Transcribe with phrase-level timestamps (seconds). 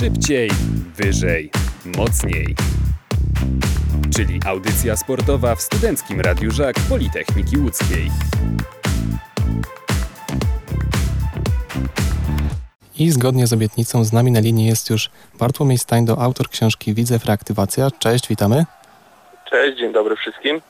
[0.00, 0.50] Szybciej,
[0.96, 1.50] wyżej,
[1.96, 2.54] mocniej.
[4.16, 8.10] Czyli audycja sportowa w Studenckim Radiu Żak Politechniki Łódzkiej.
[12.98, 17.24] I zgodnie z obietnicą z nami na linii jest już Bartłomiej Stańdo, autor książki Widzew
[17.24, 17.90] Reaktywacja.
[17.98, 18.64] Cześć, witamy.
[19.50, 20.60] Cześć, dzień dobry wszystkim.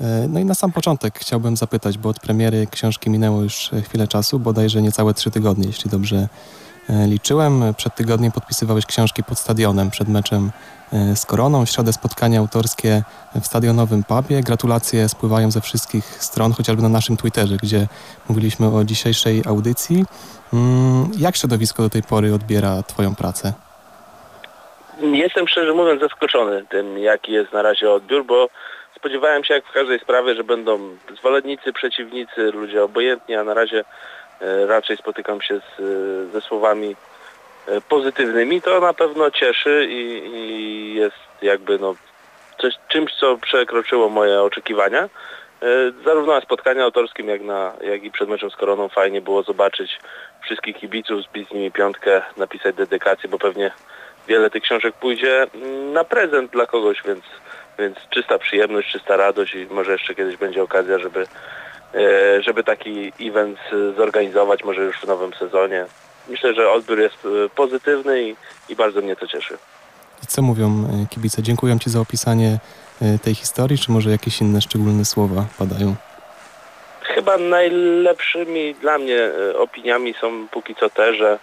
[0.00, 4.08] E, no i na sam początek chciałbym zapytać, bo od premiery książki minęło już chwilę
[4.08, 6.28] czasu, bodajże niecałe trzy tygodnie, jeśli dobrze
[6.88, 7.74] liczyłem.
[7.76, 10.50] Przed tygodniem podpisywałeś książki pod stadionem, przed meczem
[10.92, 11.66] e, z Koroną.
[11.66, 13.02] W środę spotkania autorskie
[13.40, 14.42] w stadionowym pubie.
[14.42, 17.86] Gratulacje spływają ze wszystkich stron, chociażby na naszym Twitterze, gdzie
[18.28, 20.04] mówiliśmy o dzisiejszej audycji.
[20.52, 23.52] Mm, jak środowisko do tej pory odbiera Twoją pracę?
[25.00, 28.48] Jestem szczerze mówiąc zaskoczony tym, jaki jest na razie odbiór, bo
[28.96, 30.78] spodziewałem się jak w każdej sprawie, że będą
[31.18, 33.84] zwolennicy, przeciwnicy, ludzie obojętni, a na razie E,
[34.66, 36.96] raczej spotykam się z, e, ze słowami
[37.66, 41.94] e, pozytywnymi, to na pewno cieszy i, i jest jakby no
[42.60, 45.08] coś, czymś, co przekroczyło moje oczekiwania.
[46.04, 49.98] Zarówno na spotkaniu autorskim, jak, na, jak i przed meczem z Koroną fajnie było zobaczyć
[50.44, 53.70] wszystkich kibiców, zbić z nimi piątkę, napisać dedykację, bo pewnie
[54.28, 55.46] wiele tych książek pójdzie
[55.92, 57.24] na prezent dla kogoś, więc,
[57.78, 61.65] więc czysta przyjemność, czysta radość i może jeszcze kiedyś będzie okazja, żeby E,
[62.40, 63.58] żeby taki event
[63.96, 65.86] zorganizować może już w nowym sezonie.
[66.28, 68.36] Myślę, że odbiór jest e, pozytywny i,
[68.68, 69.58] i bardzo mnie to cieszy.
[70.24, 71.42] I co mówią e, kibice?
[71.42, 72.58] Dziękuję Ci za opisanie
[73.22, 75.94] tej historii, czy może jakieś inne szczególne słowa padają?
[77.02, 81.38] Chyba najlepszymi dla mnie opiniami są póki co te, że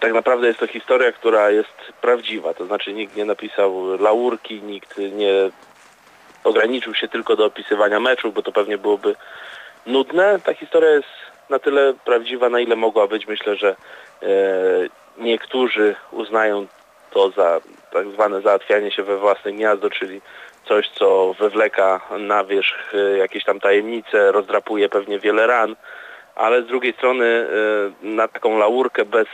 [0.00, 2.54] tak naprawdę jest to historia, która jest prawdziwa.
[2.54, 5.50] To znaczy nikt nie napisał laurki, nikt nie
[6.44, 9.16] ograniczył się tylko do opisywania meczów, bo to pewnie byłoby
[9.86, 10.38] nudne.
[10.44, 11.08] Ta historia jest
[11.50, 13.26] na tyle prawdziwa, na ile mogła być.
[13.26, 13.76] Myślę, że
[14.22, 14.26] e,
[15.18, 16.66] niektórzy uznają
[17.10, 17.60] to za
[17.92, 20.20] tak zwane załatwianie się we własne gniazdo, czyli
[20.68, 25.76] coś, co wywleka na wierzch e, jakieś tam tajemnice, rozdrapuje pewnie wiele ran,
[26.34, 29.28] ale z drugiej strony e, na taką laurkę bez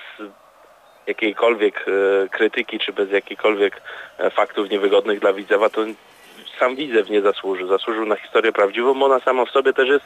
[1.07, 3.81] jakiejkolwiek e, krytyki, czy bez jakichkolwiek
[4.33, 5.81] faktów niewygodnych dla widzewa, to
[6.59, 7.69] sam Widzew nie zasłużył.
[7.69, 10.05] Zasłużył na historię prawdziwą, bo ona sama w sobie też jest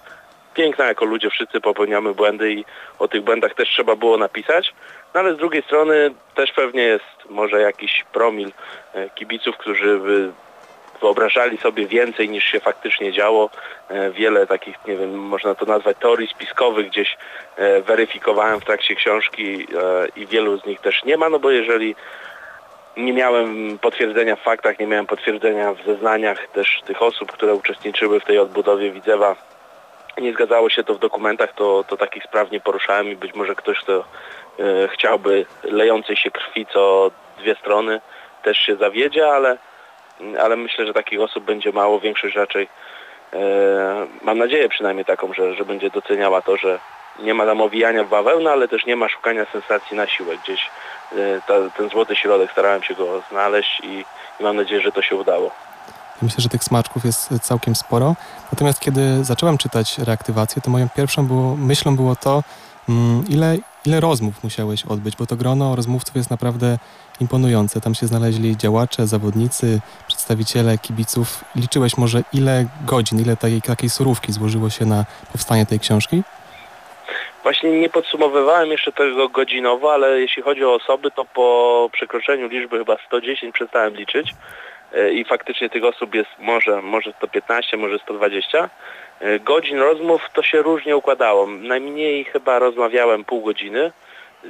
[0.55, 2.65] piękna, jako ludzie wszyscy popełniamy błędy i
[2.99, 4.75] o tych błędach też trzeba było napisać.
[5.15, 8.53] No ale z drugiej strony też pewnie jest może jakiś promil
[8.95, 10.01] e, kibiców, którzy
[11.01, 13.51] wyobrażali sobie więcej niż się faktycznie działo.
[13.89, 17.17] E, wiele takich, nie wiem, można to nazwać teorii spiskowych gdzieś
[17.57, 19.67] e, weryfikowałem w trakcie książki
[20.17, 21.95] i wielu z nich też nie ma, no bo jeżeli
[22.97, 28.21] nie miałem potwierdzenia w faktach, nie miałem potwierdzenia w zeznaniach też tych osób, które uczestniczyły
[28.21, 29.37] w tej odbudowie Widzewa.
[30.19, 33.55] Nie zgadzało się to w dokumentach, to, to takich spraw nie poruszałem i być może
[33.55, 34.05] ktoś, kto e,
[34.89, 38.01] chciałby lejącej się krwi co dwie strony
[38.43, 39.59] też się zawiedzie, ale,
[40.41, 42.01] ale myślę, że takich osób będzie mało.
[42.01, 42.69] Większość raczej
[43.33, 46.79] e, mam nadzieję przynajmniej taką, że, że będzie doceniała to, że
[47.19, 50.35] nie ma tam owijania w bawełnę, ale też nie ma szukania sensacji na siłę.
[50.45, 50.61] Gdzieś
[51.13, 51.17] e,
[51.47, 54.05] ta, ten złoty środek starałem się go znaleźć i,
[54.41, 55.51] i mam nadzieję, że to się udało.
[56.23, 58.15] Myślę, że tych smaczków jest całkiem sporo.
[58.53, 62.43] Natomiast kiedy zacząłem czytać reaktywację, to moją pierwszą było, myślą było to,
[62.89, 63.57] mm, ile,
[63.87, 66.79] ile rozmów musiałeś odbyć, bo to grono rozmówców jest naprawdę
[67.21, 67.81] imponujące.
[67.81, 71.45] Tam się znaleźli działacze, zawodnicy, przedstawiciele kibiców.
[71.57, 76.23] Liczyłeś może ile godzin, ile takiej, takiej surówki złożyło się na powstanie tej książki?
[77.43, 82.79] Właśnie nie podsumowywałem jeszcze tego godzinowo, ale jeśli chodzi o osoby, to po przekroczeniu liczby
[82.79, 84.35] chyba 110 przestałem liczyć
[84.93, 88.71] e, i faktycznie tych osób jest może, może 115, może 120.
[89.21, 91.47] E, godzin rozmów to się różnie układało.
[91.47, 93.93] Najmniej chyba rozmawiałem pół godziny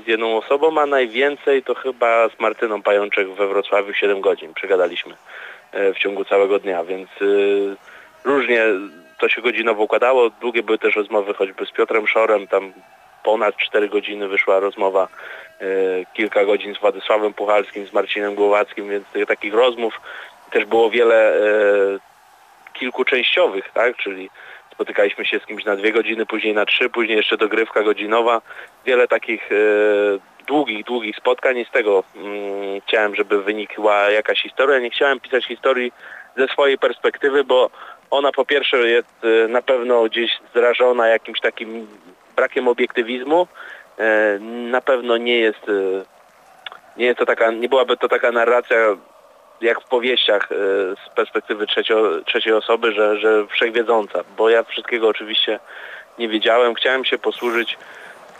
[0.04, 5.14] z jedną osobą, a najwięcej to chyba z Martyną Pajączek we Wrocławiu 7 godzin przegadaliśmy
[5.72, 7.08] e, w ciągu całego dnia, więc
[8.24, 8.64] różnie
[9.20, 10.30] to się godzinowo układało.
[10.30, 12.72] Długie były też rozmowy choćby z Piotrem Szorem, tam
[13.22, 15.08] ponad 4 godziny wyszła rozmowa,
[15.60, 15.66] e,
[16.14, 20.00] kilka godzin z Władysławem Puchalskim, z Marcinem Głowackim, więc tych, takich rozmów
[20.50, 21.40] też było wiele e,
[22.72, 24.30] kilkuczęściowych, tak, czyli
[24.72, 28.40] spotykaliśmy się z kimś na dwie godziny, później na trzy, później jeszcze dogrywka godzinowa,
[28.84, 29.56] wiele takich e,
[30.46, 34.78] długich, długich spotkań i z tego mm, chciałem, żeby wynikła jakaś historia.
[34.78, 35.92] Nie chciałem pisać historii
[36.36, 37.70] ze swojej perspektywy, bo
[38.10, 41.86] ona po pierwsze jest y, na pewno gdzieś zrażona jakimś takim
[42.36, 43.46] brakiem obiektywizmu.
[43.98, 44.38] E,
[44.70, 46.04] na pewno nie jest, y,
[46.96, 48.76] nie jest to taka, nie byłaby to taka narracja
[49.60, 50.48] jak w powieściach
[51.06, 55.60] z perspektywy trzecio, trzeciej osoby, że, że wszechwiedząca, bo ja wszystkiego oczywiście
[56.18, 56.74] nie wiedziałem.
[56.74, 57.78] Chciałem się posłużyć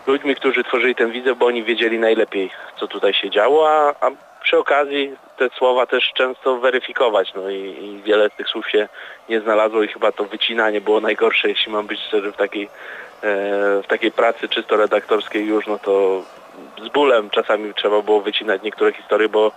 [0.07, 4.11] ludźmi, którzy tworzyli ten widzę, bo oni wiedzieli najlepiej, co tutaj się działo, a, a
[4.43, 8.89] przy okazji te słowa też często weryfikować, no i, i, wiele z tych słów się
[9.29, 12.69] nie znalazło i chyba to wycinanie było najgorsze, jeśli mam być szczery, w takiej, e,
[13.83, 16.23] w takiej pracy czysto redaktorskiej już, no to
[16.85, 19.51] z bólem czasami trzeba było wycinać niektóre historie, bo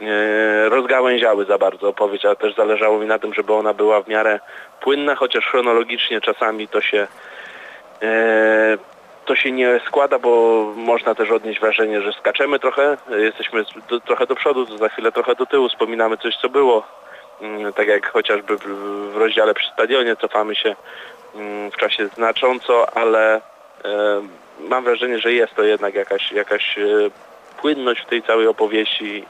[0.00, 4.08] e, rozgałęziały za bardzo opowieść, ale też zależało mi na tym, żeby ona była w
[4.08, 4.40] miarę
[4.80, 7.06] płynna, chociaż chronologicznie czasami to się
[8.02, 8.78] e,
[9.24, 14.26] to się nie składa, bo można też odnieść wrażenie, że skaczemy trochę, jesteśmy do, trochę
[14.26, 16.86] do przodu, to za chwilę trochę do tyłu, wspominamy coś, co było.
[17.40, 20.76] Mm, tak jak chociażby w rozdziale przy stadionie cofamy się
[21.34, 23.40] mm, w czasie znacząco, ale e,
[24.60, 26.82] mam wrażenie, że jest to jednak jakaś, jakaś e,
[27.60, 29.26] płynność w tej całej opowieści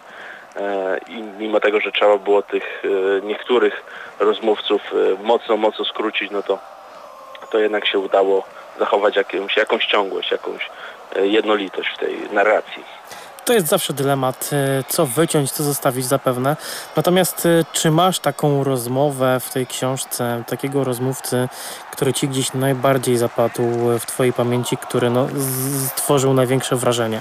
[0.57, 2.83] e, i mimo tego, że trzeba było tych
[3.23, 3.85] niektórych
[4.19, 4.83] rozmówców
[5.23, 6.59] mocno, mocno skrócić, no to,
[7.51, 8.45] to jednak się udało
[8.79, 10.71] zachować jakąś, jakąś ciągłość, jakąś
[11.17, 12.85] e, jednolitość w tej narracji.
[13.45, 16.57] To jest zawsze dylemat, e, co wyciąć, co zostawić zapewne.
[16.97, 21.49] Natomiast e, czy masz taką rozmowę w tej książce, takiego rozmówcy,
[21.93, 23.63] który ci gdzieś najbardziej zapadł
[24.01, 25.29] w twojej pamięci, który no,
[25.89, 27.21] stworzył największe wrażenie?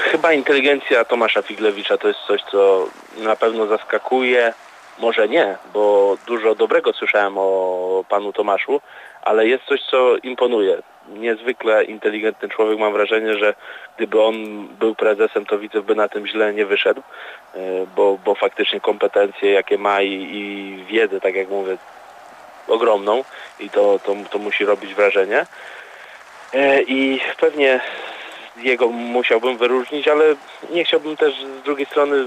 [0.00, 2.86] Chyba inteligencja Tomasza Figlewicza to jest coś, co
[3.16, 4.54] na pewno zaskakuje.
[4.98, 8.80] Może nie, bo dużo dobrego słyszałem o panu Tomaszu,
[9.22, 10.82] ale jest coś, co imponuje.
[11.08, 13.54] Niezwykle inteligentny człowiek, mam wrażenie, że
[13.96, 17.02] gdyby on był prezesem, to widzę, by na tym źle nie wyszedł,
[17.54, 17.58] e,
[17.96, 21.76] bo, bo faktycznie kompetencje, jakie ma i, i wiedzę, tak jak mówię,
[22.68, 23.24] ogromną
[23.60, 25.46] i to, to, to musi robić wrażenie.
[26.54, 27.80] E, I pewnie
[28.56, 30.24] jego musiałbym wyróżnić, ale
[30.70, 32.24] nie chciałbym też z drugiej strony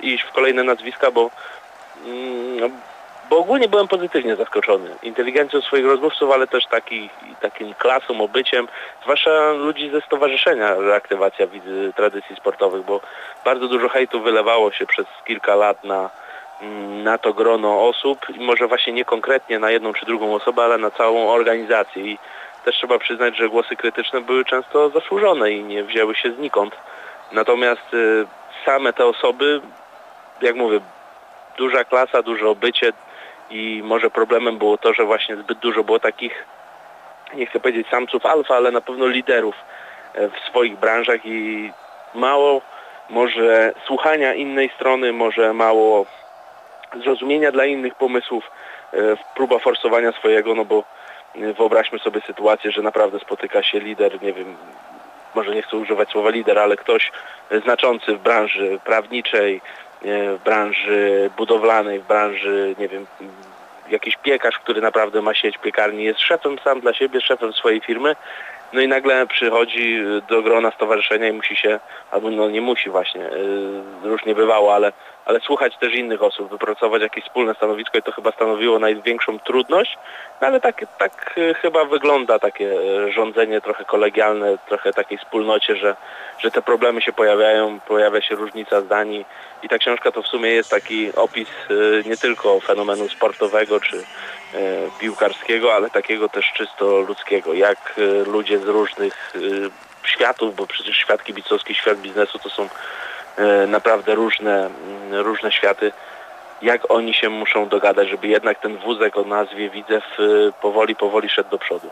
[0.00, 1.30] iść w kolejne nazwiska, bo
[2.60, 2.68] no,
[3.30, 7.10] bo ogólnie byłem pozytywnie zaskoczony inteligencją swoich rozmówców, ale też taki,
[7.40, 8.68] takim klasą, obyciem,
[9.02, 11.46] zwłaszcza ludzi ze stowarzyszenia Reaktywacja
[11.96, 13.00] Tradycji Sportowych, bo
[13.44, 16.10] bardzo dużo hejtu wylewało się przez kilka lat na,
[16.60, 20.64] mm, na to grono osób i może właśnie nie konkretnie na jedną czy drugą osobę,
[20.64, 22.18] ale na całą organizację i
[22.64, 26.76] też trzeba przyznać, że głosy krytyczne były często zasłużone i nie wzięły się znikąd.
[27.32, 28.26] Natomiast y,
[28.66, 29.60] same te osoby,
[30.42, 30.80] jak mówię,
[31.58, 32.92] duża klasa, duże obycie,
[33.50, 36.44] i może problemem było to, że właśnie zbyt dużo było takich,
[37.34, 39.54] nie chcę powiedzieć samców alfa, ale na pewno liderów
[40.14, 41.70] e, w swoich branżach i
[42.14, 42.62] mało
[43.10, 46.06] może słuchania innej strony, może mało
[47.02, 48.50] zrozumienia dla innych pomysłów,
[48.92, 48.96] e,
[49.34, 50.84] próba forsowania swojego, no bo
[51.34, 54.56] e, wyobraźmy sobie sytuację, że naprawdę spotyka się lider, nie wiem,
[55.34, 57.12] może nie chcę używać słowa lider, ale ktoś
[57.64, 59.60] znaczący w branży prawniczej,
[60.02, 63.06] w branży budowlanej, w branży, nie wiem,
[63.90, 68.16] jakiś piekarz, który naprawdę ma sieć piekarni, jest szefem sam dla siebie, szefem swojej firmy,
[68.72, 71.80] no i nagle przychodzi do grona stowarzyszenia i musi się,
[72.10, 74.92] albo no nie musi właśnie, yy, różnie bywało, ale,
[75.28, 79.98] ale słuchać też innych osób, wypracować jakieś wspólne stanowisko i to chyba stanowiło największą trudność,
[80.40, 85.76] no ale tak, tak yy, chyba wygląda takie yy, rządzenie trochę kolegialne, trochę takiej wspólnocie,
[85.76, 85.96] że,
[86.38, 89.24] że te problemy się pojawiają, pojawia się różnica zdań
[89.62, 91.48] i ta książka to w sumie jest taki opis
[92.06, 94.04] nie tylko fenomenu sportowego czy
[95.00, 97.94] piłkarskiego, ale takiego też czysto ludzkiego, jak
[98.26, 99.32] ludzie z różnych
[100.04, 102.68] światów, bo przecież świat kibicowski, świat biznesu to są
[103.68, 104.70] naprawdę różne,
[105.10, 105.92] różne światy,
[106.62, 110.04] jak oni się muszą dogadać, żeby jednak ten wózek o nazwie Widzew
[110.62, 111.90] powoli, powoli szedł do przodu.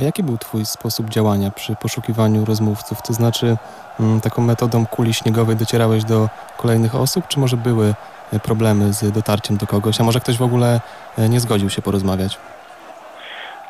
[0.00, 3.02] A jaki był Twój sposób działania przy poszukiwaniu rozmówców?
[3.02, 3.56] To znaczy
[4.00, 7.94] mm, taką metodą kuli śniegowej docierałeś do kolejnych osób, czy może były
[8.32, 10.80] e, problemy z dotarciem do kogoś, a może ktoś w ogóle
[11.18, 12.38] e, nie zgodził się porozmawiać?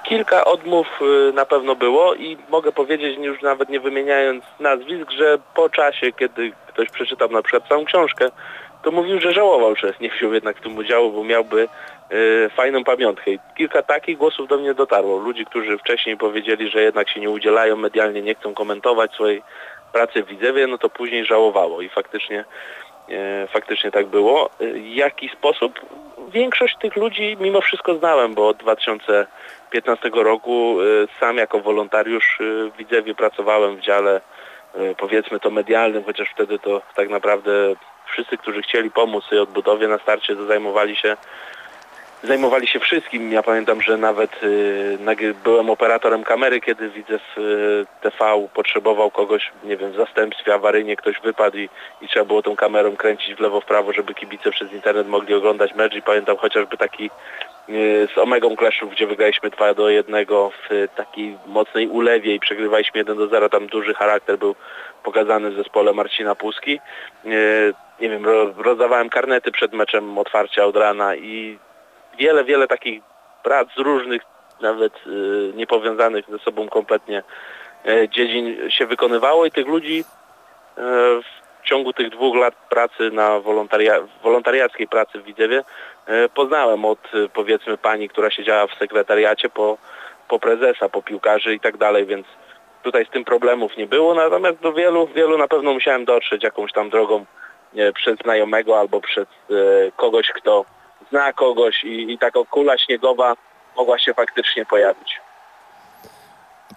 [0.09, 5.39] Kilka odmów e, na pewno było i mogę powiedzieć, już nawet nie wymieniając nazwisk, że
[5.55, 8.31] po czasie, kiedy ktoś przeczytał na przykład całą książkę,
[8.83, 11.69] to mówił, że żałował, że nie wziął jednak w tym udziału, bo miałby
[12.13, 13.31] y, fajną pamiątkę.
[13.31, 15.19] I kilka takich głosów do mnie dotarło.
[15.19, 19.43] Ludzi, którzy wcześniej powiedzieli, że jednak się nie udzielają, medialnie nie chcą komentować swojej
[19.93, 22.45] pracy w Widzewie, no to później żałowało i faktycznie, y,
[23.49, 24.51] faktycznie tak było.
[24.61, 25.81] W jaki sposób?
[26.29, 30.77] Większość tych ludzi mimo wszystko znałem, bo od 2015 roku
[31.21, 34.21] sam jako wolontariusz w Widzewie pracowałem w dziale
[34.99, 37.51] powiedzmy to medialnym, chociaż wtedy to tak naprawdę
[38.07, 41.17] wszyscy, którzy chcieli pomóc tej odbudowie na starcie, to zajmowali się
[42.23, 43.33] zajmowali się wszystkim.
[43.33, 49.53] Ja pamiętam, że nawet y, byłem operatorem kamery, kiedy widzę w y, TV potrzebował kogoś,
[49.65, 51.69] nie wiem, w zastępstwie awaryjnie ktoś wypadł i,
[52.01, 55.35] i trzeba było tą kamerą kręcić w lewo, w prawo, żeby kibice przez internet mogli
[55.35, 57.11] oglądać mecz i pamiętam chociażby taki
[57.69, 60.27] y, z Omegą Kleszów, gdzie wygraliśmy 2 do 1
[60.69, 64.55] w takiej mocnej ulewie i przegrywaliśmy 1 do 0, tam duży charakter był
[65.03, 66.81] pokazany w zespole Marcina Puski.
[68.01, 71.59] Nie wiem, rozdawałem karnety przed meczem otwarcia od rana i
[72.19, 73.03] wiele, wiele takich
[73.43, 74.23] prac z różnych,
[74.61, 77.23] nawet y, niepowiązanych ze sobą kompletnie
[77.87, 80.83] y, dziedzin się wykonywało i tych ludzi y,
[81.23, 85.65] w ciągu tych dwóch lat pracy na wolontaria wolontariackiej pracy w Widzewie
[86.35, 86.99] poznałem od
[87.33, 89.79] powiedzmy pani, która siedziała w sekretariacie po,
[90.29, 92.27] po prezesa, po piłkarzy i tak dalej, więc
[92.83, 96.73] tutaj z tym problemów nie było, natomiast do wielu, wielu na pewno musiałem dotrzeć jakąś
[96.73, 97.25] tam drogą
[97.73, 99.27] nie, przez znajomego albo przez
[99.97, 100.65] kogoś, kto
[101.11, 103.35] zna kogoś i, i taka kula śniegowa
[103.77, 105.21] mogła się faktycznie pojawić.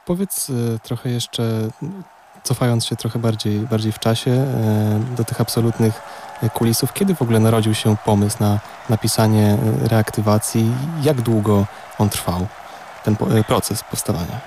[0.05, 1.43] Powiedz y, trochę jeszcze,
[2.43, 6.01] cofając się trochę bardziej, bardziej w czasie y, do tych absolutnych
[6.53, 8.59] kulisów, kiedy w ogóle narodził się pomysł na
[8.89, 9.57] napisanie
[9.91, 10.65] reaktywacji?
[11.03, 11.65] Jak długo
[11.99, 12.47] on trwał,
[13.05, 13.15] ten
[13.47, 14.39] proces powstawania?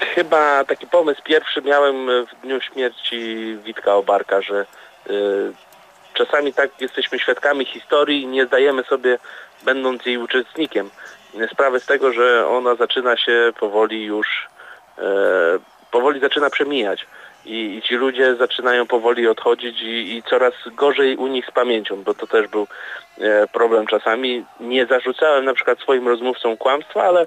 [0.00, 4.66] Chyba taki pomysł pierwszy miałem w dniu śmierci Witka Obarka, że
[6.14, 9.18] czasami tak jesteśmy świadkami historii i nie zdajemy sobie,
[9.62, 10.90] będąc jej uczestnikiem,
[11.52, 14.48] sprawy z tego, że ona zaczyna się powoli już,
[14.98, 15.02] e,
[15.90, 17.06] powoli zaczyna przemijać.
[17.44, 22.02] I, I, ci ludzie zaczynają powoli odchodzić i, i, coraz gorzej u nich z pamięcią,
[22.02, 22.66] bo to też był
[23.20, 24.44] e, problem czasami.
[24.60, 27.26] Nie zarzucałem na przykład swoim rozmówcom kłamstwa, ale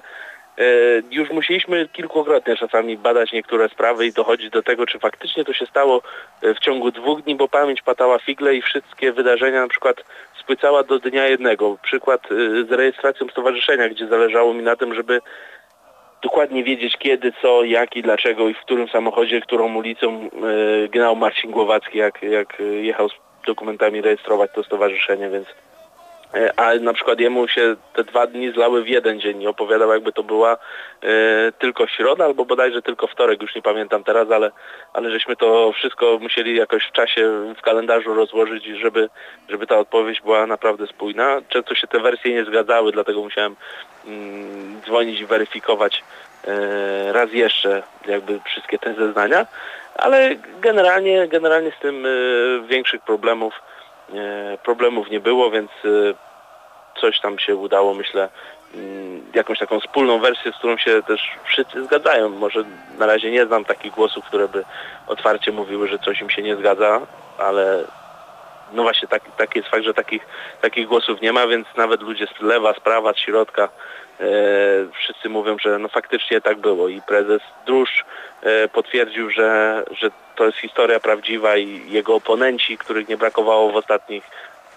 [1.10, 5.66] już musieliśmy kilkukrotnie czasami badać niektóre sprawy i dochodzić do tego, czy faktycznie to się
[5.66, 6.02] stało
[6.42, 9.96] e, w ciągu dwóch dni, bo pamięć patała figle i wszystkie wydarzenia na przykład
[10.40, 11.76] spłycała do dnia jednego.
[11.82, 12.34] Przykład e,
[12.68, 15.20] z rejestracją stowarzyszenia, gdzie zależało mi na tym, żeby
[16.22, 20.30] dokładnie wiedzieć kiedy, co, jak i dlaczego i w którym samochodzie, którą ulicą
[20.90, 23.12] generał Marcin Głowacki, jak, jak jechał z
[23.46, 25.73] dokumentami rejestrować to stowarzyszenie, więc E,
[26.56, 30.12] a na przykład jemu się te dwa dni zlały w jeden dzień i opowiadał jakby
[30.12, 34.50] to była e, tylko środa albo bodajże tylko wtorek, już nie pamiętam teraz, ale,
[34.92, 39.08] ale żeśmy to wszystko musieli jakoś w czasie w kalendarzu rozłożyć, żeby,
[39.48, 41.40] żeby ta odpowiedź była naprawdę spójna.
[41.48, 43.56] Często się te wersje nie zgadzały, dlatego musiałem
[44.06, 46.04] mm, dzwonić i weryfikować
[46.44, 49.46] e, raz jeszcze jakby wszystkie te zeznania,
[49.94, 52.08] ale generalnie, generalnie z tym e,
[52.66, 53.73] większych problemów E,
[54.62, 56.14] problemów nie było, więc e,
[57.00, 58.28] coś tam się udało, myślę,
[58.74, 62.28] mm, jakąś taką wspólną wersję, z którą się też wszyscy zgadzają.
[62.28, 62.64] Może
[62.98, 64.64] na razie nie znam takich głosów, które by
[65.06, 67.00] otwarcie mówiły, że coś im się nie zgadza,
[67.38, 67.84] ale
[68.74, 70.26] no właśnie tak, taki jest fakt, że takich,
[70.60, 73.68] takich głosów nie ma, więc nawet ludzie z lewa, z prawa, z środka
[74.20, 74.26] e,
[74.92, 76.88] wszyscy mówią, że no faktycznie tak było.
[76.88, 78.04] I prezes Drusz
[78.42, 83.76] e, potwierdził, że, że to jest historia prawdziwa i jego oponenci, których nie brakowało w
[83.76, 84.24] ostatnich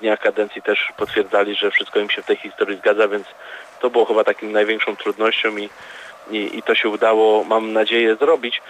[0.02, 3.28] dniach kadencji też potwierdzali, że wszystko im się w tej historii zgadza, więc
[3.80, 5.70] to było chyba takim największą trudnością i,
[6.32, 8.58] i, i to się udało, mam nadzieję, zrobić.
[8.58, 8.62] E,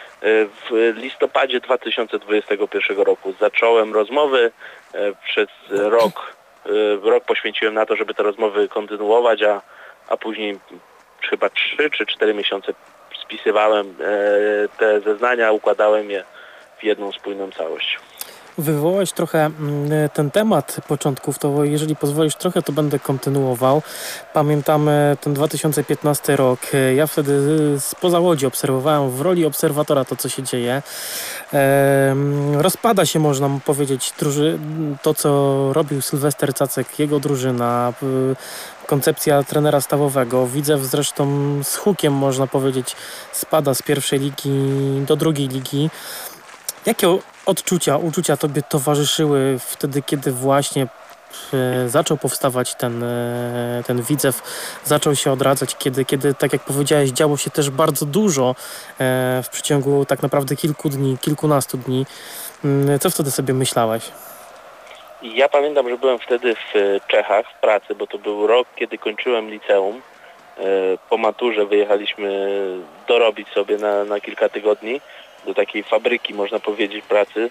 [0.45, 4.51] w listopadzie 2021 roku zacząłem rozmowy,
[4.93, 6.35] e, przez rok,
[6.65, 9.61] e, rok poświęciłem na to, żeby te rozmowy kontynuować, a,
[10.07, 10.59] a później
[11.29, 12.73] chyba 3 czy 4 miesiące
[13.23, 13.95] spisywałem
[14.77, 16.23] te zeznania, układałem je
[16.79, 17.99] w jedną spójną całość.
[18.57, 23.81] Wywołałeś trochę mm, ten temat początków, to jeżeli pozwolisz trochę, to będę kontynuował.
[24.33, 26.59] Pamiętamy ten 2015 rok.
[26.95, 27.41] Ja wtedy
[27.79, 30.81] spoza Łodzi obserwowałem w roli obserwatora to, co się dzieje.
[32.53, 34.13] Rozpada się, można powiedzieć,
[35.01, 37.93] to, co robił Sylwester Cacek, jego drużyna,
[38.87, 40.47] koncepcja trenera stawowego.
[40.47, 41.27] Widzę zresztą
[41.63, 42.95] z hukiem, można powiedzieć,
[43.31, 44.51] spada z pierwszej ligi
[45.07, 45.89] do drugiej ligi.
[46.85, 50.87] Jakie odczucia, uczucia Tobie towarzyszyły wtedy, kiedy właśnie
[51.53, 54.41] e, zaczął powstawać ten, e, ten widzew,
[54.83, 58.55] zaczął się odradzać, kiedy, kiedy, tak jak powiedziałeś, działo się też bardzo dużo
[58.99, 62.05] e, w przeciągu tak naprawdę kilku dni, kilkunastu dni.
[62.65, 64.11] Mm, co wtedy sobie myślałeś?
[65.21, 69.49] Ja pamiętam, że byłem wtedy w Czechach w pracy, bo to był rok, kiedy kończyłem
[69.49, 70.01] liceum.
[71.09, 72.47] Po maturze wyjechaliśmy
[73.07, 75.01] dorobić sobie na, na kilka tygodni
[75.47, 77.49] do takiej fabryki, można powiedzieć, pracy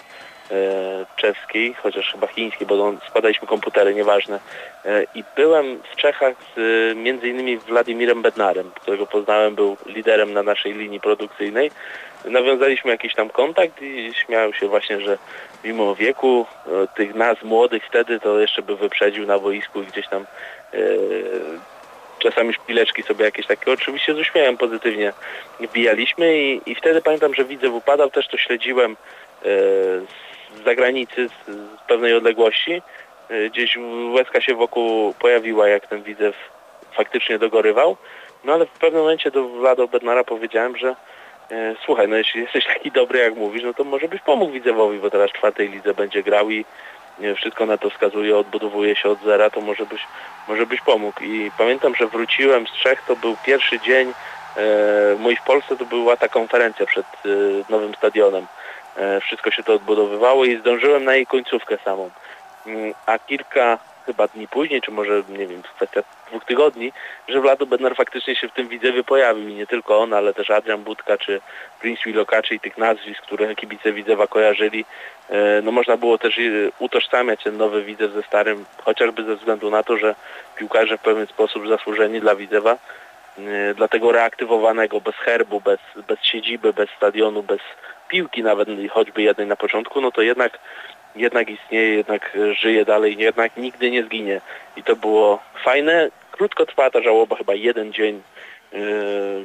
[0.50, 4.41] e, czeskiej, chociaż chyba chińskiej, bo składaliśmy komputery, nieważne.
[4.85, 10.43] E, I byłem w Czechach z między innymi Władimirem Bednarem, którego poznałem, był liderem na
[10.43, 11.71] naszej linii produkcyjnej.
[12.25, 15.19] Nawiązaliśmy jakiś tam kontakt i śmiał się właśnie, że
[15.65, 20.09] mimo wieku e, tych nas młodych wtedy to jeszcze by wyprzedził na boisku i gdzieś
[20.09, 20.26] tam
[22.19, 25.13] czasami szpileczki sobie jakieś takie, oczywiście z uśmiechem pozytywnie
[25.61, 28.97] wbijaliśmy i, i wtedy pamiętam, że widzę upadał, też to śledziłem
[30.57, 32.83] z zagranicy, z, z pewnej odległości.
[33.51, 33.79] Gdzieś
[34.13, 36.35] łezka się wokół pojawiła, jak ten widzew
[36.93, 37.97] faktycznie dogorywał.
[38.45, 40.97] No ale w pewnym momencie do Vlado Bednara powiedziałem, że
[41.51, 44.99] e, słuchaj, no jeśli jesteś taki dobry jak mówisz, no to może byś pomógł Widzewowi,
[44.99, 46.65] bo teraz czwartej lidze będzie grał i
[47.37, 50.07] wszystko na to wskazuje, odbudowuje się od zera, to może byś,
[50.49, 51.23] może byś pomógł.
[51.23, 54.13] I pamiętam, że wróciłem z Czech, to był pierwszy dzień
[54.57, 54.63] e,
[55.19, 57.29] mój w Polsce, to była ta konferencja przed e,
[57.69, 58.47] nowym stadionem.
[58.97, 62.11] E, wszystko się to odbudowywało i zdążyłem na jej końcówkę samą.
[62.67, 66.45] Mm, a kilka chyba dni później, czy może, nie wiem, kwestia dwóch
[67.29, 70.51] że Vlado Bednar faktycznie się w tym Widzewie pojawił i nie tylko on, ale też
[70.51, 71.41] Adrian Budka czy
[71.81, 74.85] Prince Wilokaczy i tych nazwisk, które kibice Widzewa kojarzyli.
[75.31, 76.43] E, no można było też e,
[76.79, 80.15] utożsamiać ten nowy Widzew ze starym, chociażby ze względu na to, że
[80.57, 82.77] piłkarze w pewien sposób zasłużeni dla Widzewa,
[83.39, 87.61] e, dlatego reaktywowanego bez herbu, bez, bez siedziby, bez stadionu, bez
[88.09, 90.59] piłki nawet choćby jednej na początku, no to jednak
[91.17, 94.41] jednak istnieje, jednak żyje dalej, jednak nigdy nie zginie.
[94.77, 96.09] I to było fajne.
[96.37, 98.23] Krótko trwała ta żałoba, chyba jeden dzień,
[98.73, 98.81] yy,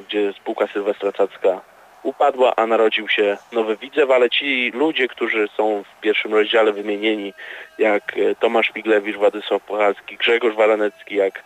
[0.08, 1.60] gdzie spółka Sylwestra Cacka
[2.02, 7.34] upadła, a narodził się nowy Widzew, ale ci ludzie, którzy są w pierwszym rozdziale wymienieni,
[7.78, 11.44] jak e, Tomasz Piglewicz, Władysław Puchalski, Grzegorz Walanecki, jak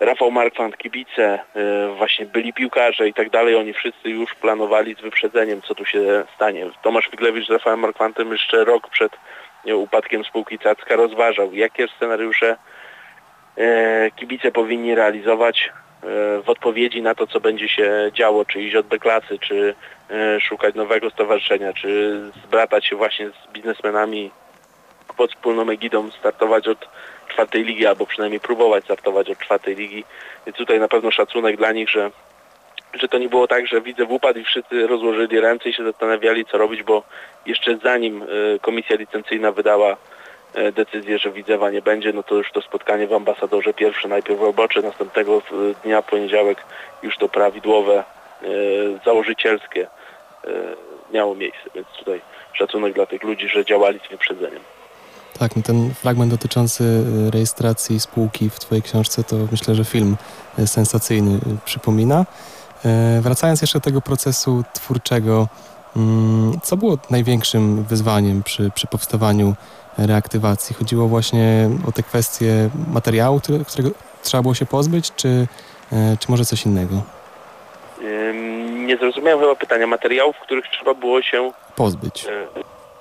[0.00, 5.00] Rafał Markwant, kibice, e, właśnie byli piłkarze i tak dalej, oni wszyscy już planowali z
[5.00, 6.66] wyprzedzeniem, co tu się stanie.
[6.82, 9.12] Tomasz Piglewicz z Rafałem Markwantem jeszcze rok przed
[9.74, 12.79] upadkiem spółki Cacka rozważał, jakie scenariusze e,
[14.16, 18.86] kibice powinni realizować e, w odpowiedzi na to, co będzie się działo, czy iść od
[18.86, 19.74] B-klasy, czy
[20.10, 24.30] e, szukać nowego stowarzyszenia, czy zbratać się właśnie z biznesmenami
[25.16, 26.88] pod wspólną egidą, startować od
[27.28, 30.04] czwartej ligi, albo przynajmniej próbować startować od czwartej ligi.
[30.46, 32.10] Więc tutaj na pewno szacunek dla nich, że
[32.94, 35.84] że to nie było tak, że widzę w upadł i wszyscy rozłożyli ręce i się
[35.84, 37.02] zastanawiali, co robić, bo
[37.46, 38.26] jeszcze zanim e,
[38.58, 39.96] komisja licencyjna wydała e,
[40.72, 44.82] decyzję, że Widzewa nie będzie, no to już to spotkanie w ambasadorze pierwsze, najpierw robocze,
[44.82, 45.42] następnego
[45.84, 46.58] dnia poniedziałek
[47.02, 48.04] już to prawidłowe,
[48.42, 48.46] e,
[49.04, 49.86] założycielskie
[51.12, 52.20] miało miejsce, więc tutaj
[52.52, 54.60] szacunek dla tych ludzi, że działali z wyprzedzeniem.
[55.38, 60.16] Tak, no ten fragment dotyczący rejestracji spółki w Twojej książce to myślę, że film
[60.66, 62.26] sensacyjny przypomina.
[62.84, 65.48] E, wracając jeszcze do tego procesu twórczego,
[65.96, 69.54] mm, co było największym wyzwaniem przy, przy powstawaniu
[70.06, 70.76] reaktywacji?
[70.76, 73.90] Chodziło właśnie o te kwestie materiału, którego
[74.22, 75.46] trzeba było się pozbyć, czy,
[75.92, 77.02] e, czy może coś innego?
[78.86, 79.86] Nie zrozumiałem chyba pytania.
[79.86, 82.26] Materiałów, których trzeba było się pozbyć.
[82.26, 82.46] E,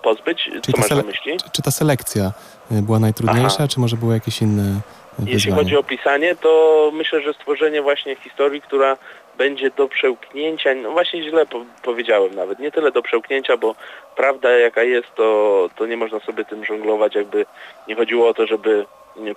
[0.03, 0.43] pozbyć?
[0.43, 1.37] Czyli co masz na myśli?
[1.43, 2.31] Czy, czy, ta selekcja
[2.71, 3.67] była najtrudniejsza, Aha.
[3.67, 5.33] czy może były jakieś inne wyzwania?
[5.33, 8.97] Jeśli chodzi o pisanie, to myślę, że stworzenie właśnie historii, która
[9.39, 13.75] będzie do przełknięcia, no właśnie źle po powiedziałem nawet, nie tyle do przełknięcia, bo
[14.15, 17.45] prawda jaka jest, to, to nie można sobie tym żonglować, jakby
[17.87, 18.85] nie chodziło o to, żeby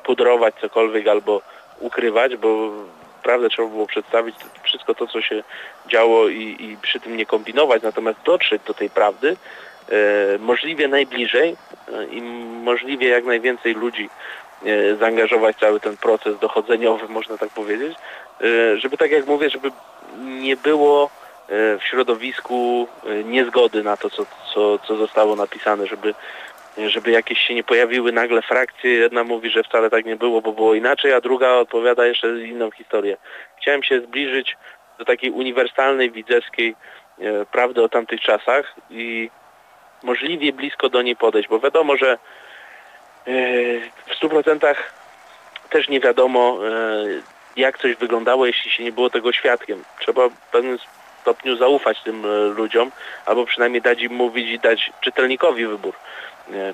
[0.05, 1.43] pudrować cokolwiek albo
[1.81, 2.71] ukrywać, bo
[3.23, 5.43] prawdę trzeba było przedstawić, wszystko to, co się
[5.87, 9.37] działo i, i przy tym nie kombinować, natomiast dotrzeć do tej prawdy
[9.89, 11.57] e, możliwie najbliżej
[11.89, 12.23] e, i
[12.63, 14.09] możliwie jak najwięcej ludzi
[14.65, 17.93] e, zaangażować cały ten proces dochodzeniowy, można tak powiedzieć,
[18.41, 19.71] e, żeby tak jak mówię, żeby
[20.19, 26.15] nie było e, w środowisku e, niezgody na to, co, co, co zostało napisane, żeby,
[26.87, 28.91] żeby jakieś się nie pojawiły nagle frakcje.
[28.91, 32.71] Jedna mówi, że wcale tak nie było, bo było inaczej, a druga odpowiada jeszcze inną
[32.71, 33.17] historię.
[33.61, 34.57] Chciałem się zbliżyć
[34.99, 36.75] do takiej uniwersalnej, widzewskiej
[37.19, 39.31] e, prawdy o tamtych czasach i
[40.03, 42.19] możliwie blisko do niej podejść, bo wiadomo, że
[44.07, 44.75] w 100%
[45.71, 46.59] też nie wiadomo,
[47.57, 49.85] jak coś wyglądało, jeśli się nie było tego świadkiem.
[50.01, 50.79] Trzeba w pewnym
[51.21, 52.91] stopniu zaufać tym e, ludziom,
[53.27, 55.95] albo przynajmniej dać im mówić i dać czytelnikowi wybór,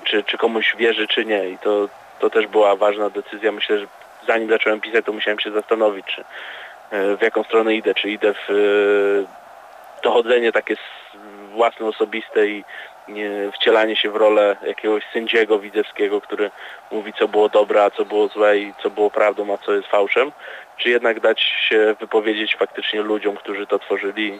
[0.03, 1.49] czy, czy komuś wierzy, czy nie.
[1.49, 1.89] I to,
[2.19, 3.51] to też była ważna decyzja.
[3.51, 3.87] Myślę, że
[4.27, 6.23] zanim zacząłem pisać, to musiałem się zastanowić, czy
[6.91, 10.75] e, w jaką stronę idę, czy idę w e, dochodzenie takie
[11.53, 12.63] własne, osobiste i
[13.53, 16.51] wcielanie się w rolę jakiegoś sędziego widzewskiego, który
[16.91, 19.87] mówi co było dobre, a co było złe i co było prawdą, a co jest
[19.87, 20.31] fałszem,
[20.79, 24.39] czy jednak dać się wypowiedzieć faktycznie ludziom, którzy to tworzyli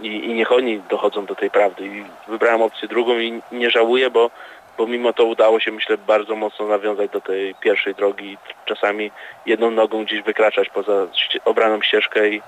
[0.00, 1.86] i, i niech oni dochodzą do tej prawdy.
[1.86, 4.30] I wybrałem opcję drugą i nie żałuję, bo,
[4.78, 9.10] bo mimo to udało się myślę bardzo mocno nawiązać do tej pierwszej drogi i czasami
[9.46, 11.06] jedną nogą gdzieś wykraczać poza
[11.44, 12.42] obraną ścieżkę i,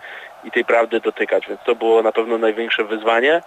[0.44, 1.46] i tej prawdy dotykać.
[1.48, 3.42] Więc to było na pewno największe wyzwanie.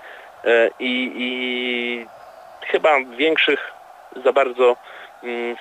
[0.45, 2.05] E, i, i
[2.67, 3.71] chyba większych
[4.25, 4.77] za bardzo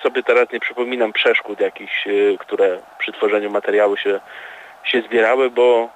[0.03, 4.21] sobie teraz nie przypominam przeszkód jakichś, y, które przy tworzeniu materiału się,
[4.85, 5.89] się zbierały, bo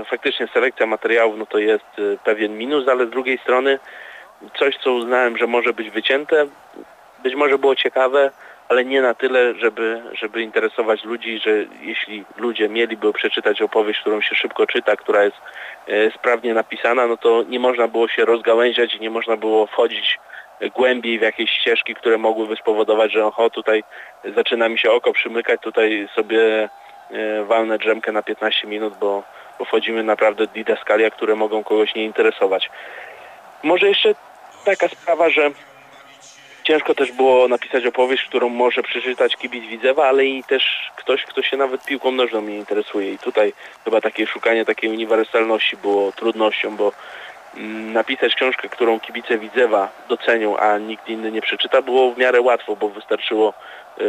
[0.00, 3.78] y, faktycznie selekcja materiałów no to jest y, pewien minus, ale z drugiej strony
[4.58, 6.46] coś, co uznałem, że może być wycięte,
[7.22, 8.30] być może było ciekawe,
[8.68, 11.50] ale nie na tyle, żeby, żeby interesować ludzi, że
[11.80, 15.36] jeśli ludzie mieliby przeczytać opowieść, którą się szybko czyta, która jest
[15.88, 20.18] e, sprawnie napisana, no to nie można było się rozgałęziać i nie można było wchodzić
[20.74, 23.84] głębiej w jakieś ścieżki, które mogłyby spowodować, że oho, tutaj
[24.36, 26.68] zaczyna mi się oko przymykać, tutaj sobie
[27.10, 29.22] e, walnę drzemkę na 15 minut, bo,
[29.66, 32.70] wchodzimy naprawdę didaskalia, które mogą kogoś nie interesować.
[33.62, 34.14] Może jeszcze
[34.64, 35.50] taka sprawa, że
[36.64, 41.42] ciężko też było napisać opowieść, którą może przeczytać kibic Widzewa, ale i też ktoś, kto
[41.42, 43.12] się nawet piłką nożną nie interesuje.
[43.12, 43.52] I tutaj
[43.84, 46.92] chyba takie szukanie takiej uniwersalności było trudnością, bo
[47.92, 52.76] napisać książkę, którą kibice Widzewa docenią, a nikt inny nie przeczyta, było w miarę łatwo,
[52.76, 53.54] bo wystarczyło
[53.98, 54.04] yy,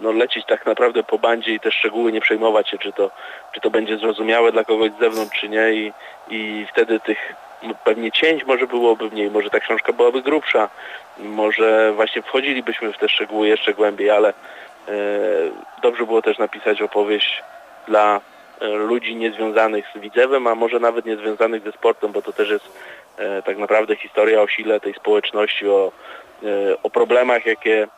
[0.00, 3.10] no, lecieć tak naprawdę po bandzie i te szczegóły nie przejmować się, czy to,
[3.52, 5.72] czy to będzie zrozumiałe dla kogoś z zewnątrz, czy nie.
[5.72, 5.92] I,
[6.28, 7.34] i wtedy tych
[7.84, 10.68] pewnie cięć może byłoby mniej, może ta książka byłaby grubsza,
[11.18, 14.32] może właśnie wchodzilibyśmy w te szczegóły jeszcze głębiej, ale e,
[15.82, 17.42] dobrze było też napisać opowieść
[17.88, 22.50] dla e, ludzi niezwiązanych z widzewem, a może nawet niezwiązanych ze sportem, bo to też
[22.50, 22.78] jest
[23.16, 25.92] e, tak naprawdę historia o sile tej społeczności, o,
[26.82, 27.88] o problemach, jakie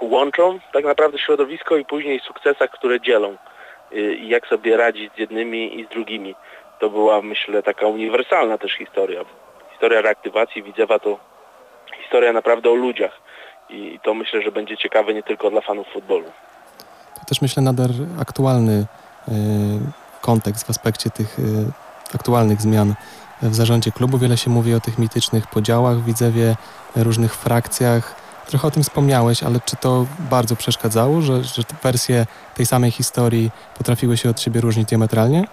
[0.00, 3.36] łączą tak naprawdę środowisko i później sukcesach, które dzielą
[3.92, 6.34] i jak sobie radzić z jednymi i z drugimi
[6.80, 9.24] to była, myślę, taka uniwersalna też historia.
[9.70, 11.18] Historia reaktywacji Widzewa to
[12.02, 13.20] historia naprawdę o ludziach
[13.70, 16.24] i to myślę, że będzie ciekawe nie tylko dla fanów futbolu.
[17.14, 17.90] To też myślę nader
[18.20, 18.86] aktualny
[20.20, 21.42] kontekst w aspekcie tych y,
[22.14, 22.94] aktualnych zmian
[23.42, 24.18] w zarządzie klubu.
[24.18, 26.56] Wiele się mówi o tych mitycznych podziałach Widzewie,
[26.96, 28.14] różnych frakcjach.
[28.46, 33.50] Trochę o tym wspomniałeś, ale czy to bardzo przeszkadzało, że, że wersje tej samej historii
[33.78, 35.44] potrafiły się od siebie różnić diametralnie?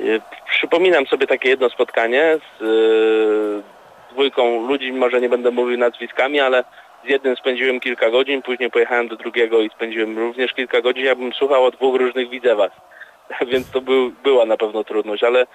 [0.00, 6.40] Y, przypominam sobie takie jedno spotkanie z y, dwójką ludzi, może nie będę mówił nazwiskami,
[6.40, 6.64] ale
[7.04, 11.04] z jednym spędziłem kilka godzin, później pojechałem do drugiego i spędziłem również kilka godzin.
[11.04, 12.72] Ja bym słuchał o dwóch różnych widzewach,
[13.52, 15.46] więc to był, była na pewno trudność, ale y,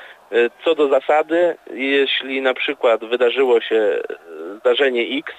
[0.65, 3.99] co do zasady, jeśli na przykład wydarzyło się
[4.60, 5.33] zdarzenie X,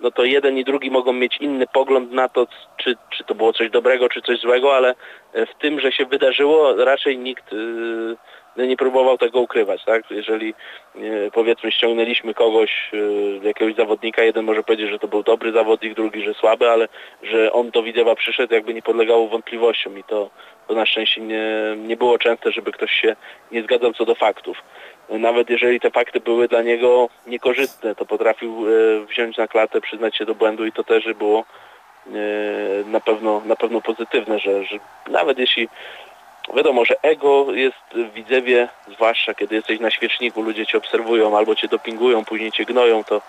[0.00, 3.52] no to jeden i drugi mogą mieć inny pogląd na to, czy, czy to było
[3.52, 4.94] coś dobrego, czy coś złego, ale
[5.34, 7.44] w tym, że się wydarzyło, raczej nikt
[8.64, 10.10] nie próbował tego ukrywać, tak?
[10.10, 10.54] Jeżeli
[10.94, 11.00] e,
[11.32, 12.90] powiedzmy ściągnęliśmy kogoś,
[13.42, 16.88] e, jakiegoś zawodnika, jeden może powiedzieć, że to był dobry zawodnik, drugi, że słaby, ale
[17.22, 20.30] że on do Widzewa przyszedł, jakby nie podlegało wątpliwościom i to,
[20.68, 21.44] to na szczęście nie,
[21.76, 23.16] nie było częste, żeby ktoś się
[23.52, 24.62] nie zgadzał co do faktów.
[25.08, 30.16] Nawet jeżeli te fakty były dla niego niekorzystne, to potrafił e, wziąć na klatę, przyznać
[30.16, 31.44] się do błędu i to też było
[32.86, 35.68] na pewno, na pewno pozytywne, że, że nawet jeśli
[36.54, 41.54] Wiadomo, że ego jest w widzewie, zwłaszcza kiedy jesteś na świeczniku, ludzie cię obserwują albo
[41.54, 43.22] cię dopingują, później cię gnoją, to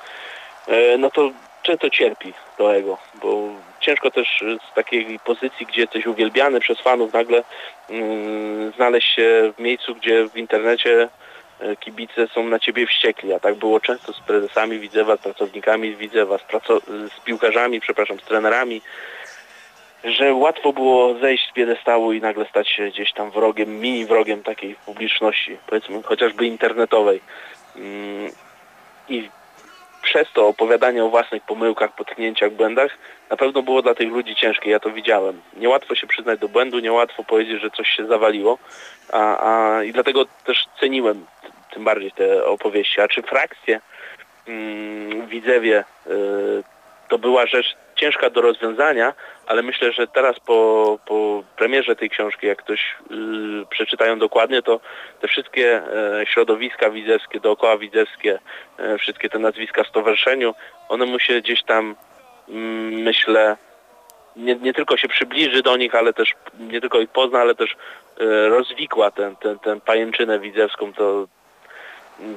[0.67, 1.31] e, no to
[1.63, 3.49] często cierpi to ego, bo
[3.79, 7.43] ciężko też z takiej pozycji, gdzie jesteś uwielbiany przez fanów, nagle
[7.89, 11.09] mm, znaleźć się w miejscu, gdzie w internecie
[11.59, 15.95] e, kibice są na ciebie wściekli, a tak było często z prezesami Widzewa, z pracownikami
[15.95, 16.41] Widzewa, z,
[17.13, 18.81] z piłkarzami, przepraszam, z trenerami,
[20.03, 24.43] że łatwo było zejść z piedestału i nagle stać się gdzieś tam wrogiem, mini wrogiem
[24.43, 27.21] takiej publiczności, powiedzmy chociażby internetowej.
[27.75, 28.31] Mm,
[29.09, 29.29] I
[30.01, 32.97] przez to opowiadanie o własnych pomyłkach, potknięciach, błędach
[33.29, 35.41] na pewno było dla tych ludzi ciężkie, ja to widziałem.
[35.57, 38.57] Niełatwo się przyznać do błędu, niełatwo powiedzieć, że coś się zawaliło
[39.13, 41.25] a, a, i dlatego też ceniłem
[41.73, 43.01] tym bardziej te opowieści.
[43.01, 43.81] A czy frakcje
[44.47, 46.63] mm, Widzewie y,
[47.07, 49.13] to była rzecz ciężka do rozwiązania,
[49.47, 54.79] ale myślę, że teraz po, po premierze tej książki, jak ktoś yy, przeczytają dokładnie, to
[55.21, 55.81] te wszystkie
[56.21, 58.39] e, środowiska widzewskie, dookoła widzewskie,
[58.77, 60.53] e, wszystkie te nazwiska stowarzyszeniu,
[60.89, 61.95] one mu się gdzieś tam,
[62.49, 63.57] mm, myślę,
[64.35, 67.75] nie, nie, tylko się przybliży do nich, ale też nie tylko ich pozna, ale też
[68.19, 71.27] e, rozwikła tę ten, ten pajęczynę widzewską, to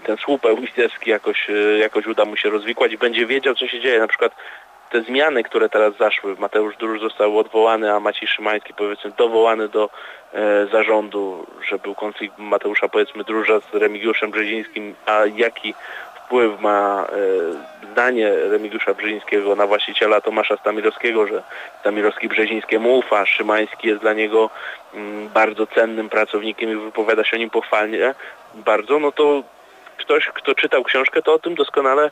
[0.04, 1.46] ten słupeł widzewski jakoś,
[1.80, 3.98] jakoś uda mu się rozwikłać i będzie wiedział, co się dzieje.
[3.98, 4.32] Na przykład
[4.90, 9.90] te zmiany, które teraz zaszły, Mateusz Dróż został odwołany, a Maciej Szymański powiedzmy dowołany do
[10.32, 15.74] e, zarządu, że był konflikt Mateusza powiedzmy Dróża z Remigiuszem Brzezińskim, a jaki
[16.14, 17.06] wpływ ma
[17.82, 21.42] e, zdanie Remigiusza Brzezińskiego na właściciela Tomasza Stamirowskiego, że
[21.80, 24.50] Stamirowski Brzezińskiemu ufa, Szymański jest dla niego
[24.94, 28.14] m, mm, bardzo cennym pracownikiem i wypowiada się o nim pochwalnie
[28.54, 29.42] bardzo, no to
[29.96, 32.10] ktoś, kto czytał książkę, to o tym doskonale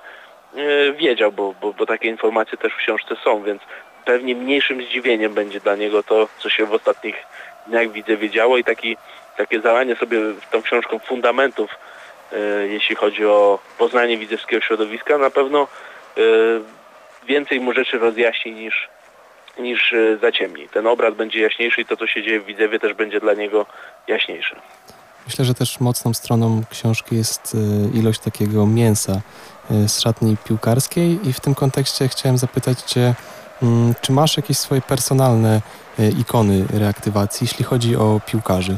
[0.99, 3.63] wiedział, bo, bo, bo takie informacje też w książce są, więc
[4.05, 7.17] pewnie mniejszym zdziwieniem będzie dla niego to, co się w ostatnich
[7.67, 8.97] dniach widzę wiedziało i taki,
[9.37, 10.19] takie zalanie sobie
[10.51, 11.71] tą książką fundamentów,
[12.33, 15.63] e, jeśli chodzi o poznanie widzewskiego środowiska, na pewno
[16.17, 16.21] e,
[17.27, 18.89] więcej mu rzeczy rozjaśni niż,
[19.59, 20.69] niż e, zaciemni.
[20.69, 23.67] Ten obraz będzie jaśniejszy i to, co się dzieje w Widzewie też będzie dla niego
[24.07, 24.57] jaśniejsze.
[25.27, 29.21] Myślę, że też mocną stroną książki jest e, ilość takiego mięsa e,
[29.71, 33.15] z szatni piłkarskiej i w tym kontekście chciałem zapytać Cię,
[33.63, 35.61] mm, czy masz jakieś swoje personalne
[35.99, 38.77] e, ikony reaktywacji, jeśli chodzi o piłkarzy?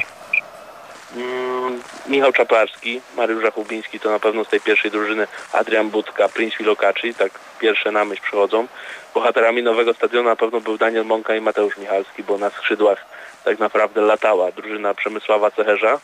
[1.16, 6.58] Mm, Michał Czaplarski, Mariusz Zachubiński to na pewno z tej pierwszej drużyny Adrian Budka, Prince
[6.58, 8.66] Wilokaczy, tak pierwsze na myśl przychodzą.
[9.14, 13.04] Bohaterami nowego stadionu na pewno był Daniel Mąka i Mateusz Michalski, bo na skrzydłach
[13.44, 15.98] tak naprawdę latała drużyna Przemysława Cecherza.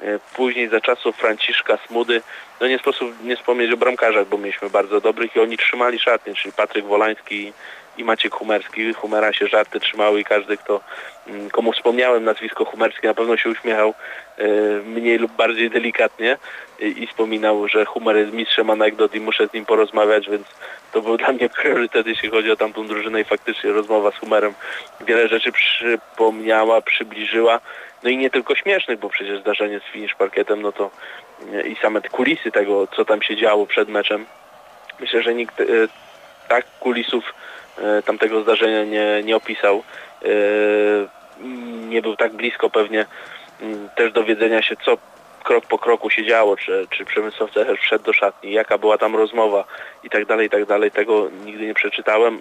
[0.00, 2.22] E, Później za czasów Franciszka Smudy,
[2.60, 6.34] no nie sposób nie wspomnieć o bramkarzach, bo mieliśmy bardzo dobrych i oni trzymali szatnie,
[6.34, 7.52] czyli Patryk Wolański
[7.98, 8.92] i Maciek Humerski.
[8.92, 10.80] Humera się żarty trzymały i każdy, kto
[11.26, 13.94] mm, komu wspomniałem nazwisko Humerski, na pewno się uśmiechał
[14.38, 14.46] e,
[14.84, 16.38] mniej lub bardziej delikatnie
[16.80, 20.46] i, i wspominał, że Humer jest mistrzem anegdot i muszę z nim porozmawiać, więc
[20.92, 24.54] to był dla mnie priorytet, jeśli chodzi o tamtą drużynę i faktycznie rozmowa z Humerem
[25.00, 27.60] wiele rzeczy przypomniała, przybliżyła.
[28.06, 30.90] No i nie tylko śmiesznych, bo przecież zdarzenie z finish parkietem, no to
[31.52, 34.26] e, i same kulisy tego, co tam się działo przed meczem.
[35.00, 35.64] Myślę, że nikt e,
[36.48, 37.34] tak kulisów
[37.78, 39.82] e, tamtego zdarzenia nie, nie opisał.
[41.88, 43.06] Nie był tak blisko pewnie
[43.96, 44.98] też dowiedzenia się, co
[45.46, 49.16] krok po kroku się działo, czy, czy Przemysław Cecherz wszedł do szatni, jaka była tam
[49.16, 49.64] rozmowa
[50.04, 50.90] i tak dalej, i tak dalej.
[50.90, 52.38] Tego nigdy nie przeczytałem e,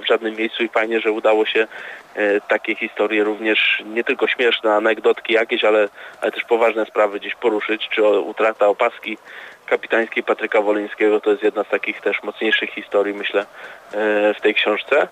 [0.00, 1.66] w żadnym miejscu i fajnie, że udało się
[2.14, 5.88] e, takie historie również, nie tylko śmieszne, anegdotki jakieś, ale,
[6.20, 9.18] ale też poważne sprawy gdzieś poruszyć, czy utrata opaski
[9.66, 13.40] kapitańskiej Patryka Wolyńskiego, to jest jedna z takich też mocniejszych historii, myślę,
[13.92, 15.08] e, w tej książce.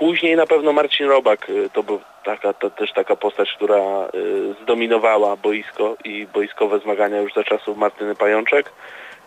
[0.00, 3.78] Później na pewno Marcin Robak, y, to był taka, to też taka postać, która
[4.14, 8.72] y, zdominowała boisko i boiskowe zmagania już za czasów Martyny Pajączek.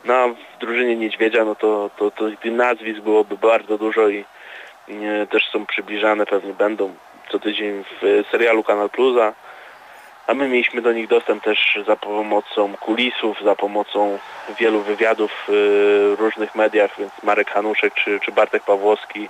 [0.05, 4.25] No a w drużynie Niedźwiedzia, no to, to, to tych nazwisk byłoby bardzo dużo i,
[4.87, 6.93] i y, też są przybliżane, pewnie będą
[7.31, 9.33] co tydzień w serialu Kanal Plusa.
[10.27, 14.19] A my mieliśmy do nich dostęp też za pomocą kulisów, za pomocą
[14.59, 19.29] wielu wywiadów w różnych mediach, więc Marek Hanuszek czy, czy Bartek Pawłowski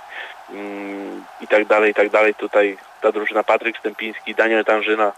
[0.50, 2.34] mm, i tak dalej, i tak dalej.
[2.34, 5.12] Tutaj ta drużyna Patryk Stępiński, Daniel Tanżyna,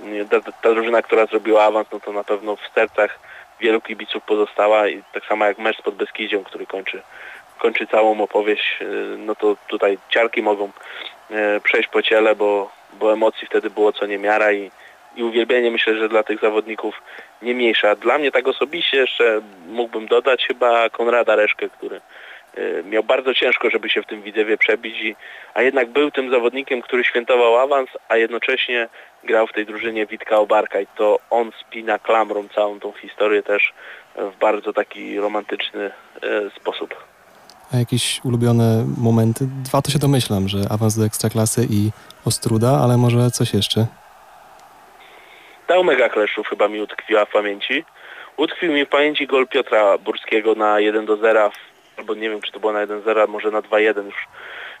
[0.00, 3.18] mm, ta, ta drużyna, która zrobiła awans, no to na pewno w sercach
[3.60, 7.02] wielu kibiców pozostała i tak samo jak mecz z Podbeskidzią, który kończy,
[7.58, 10.70] kończy całą opowieść, y, no to tutaj ciarki mogą
[11.62, 14.70] przejść po ciele, bo, bo emocji wtedy było co niemiara i
[15.18, 17.02] i uwielbienie myślę, że dla tych zawodników
[17.42, 17.94] nie mniejsza.
[17.94, 22.00] Dla mnie tak osobiście jeszcze mógłbym dodać chyba Konrada Reszkę, który
[22.58, 25.16] y, miał bardzo ciężko, żeby się w tym Widzewie przebić,
[25.54, 28.88] a jednak był tym zawodnikiem, który świętował awans, a jednocześnie
[29.24, 33.72] grał w tej drużynie Witka Obarka i to on spina klamrą całą tą historię też
[34.16, 36.94] w bardzo taki romantyczny y, sposób.
[37.74, 39.48] A jakieś ulubione momenty?
[39.64, 41.90] Dwa to się domyślam, że awans do Ekstraklasy i
[42.24, 43.86] Ostruda, ale może coś jeszcze?
[45.68, 47.84] Ta Omega Kleszów chyba mi utkwiła w pamięci.
[48.36, 51.50] Utkwił mi w pamięci gol Piotra Burskiego na 1 do 0,
[51.96, 54.26] albo nie wiem czy to było na 1-0, może na 2-1 już.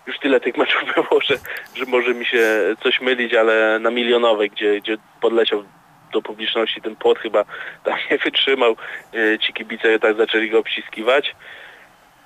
[0.06, 1.34] Już tyle tych meczów było, że,
[1.74, 2.44] że może mi się
[2.82, 5.64] coś mylić, ale na milionowej, gdzie, gdzie podleciał
[6.12, 7.44] do publiczności ten płot chyba
[7.84, 8.76] tam nie wytrzymał.
[9.14, 11.34] E, Ci kibice tak zaczęli go obciskiwać.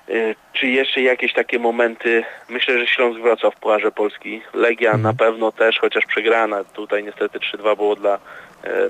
[0.09, 0.13] E,
[0.53, 2.25] Czy jeszcze jakieś takie momenty?
[2.49, 4.43] Myślę, że Śląsk Wrocław w Pucharze Polski.
[4.55, 5.03] Legia Mhm.
[5.03, 6.65] na pewno też, chociaż przegrana.
[6.65, 8.19] Tutaj niestety 3-2 było dla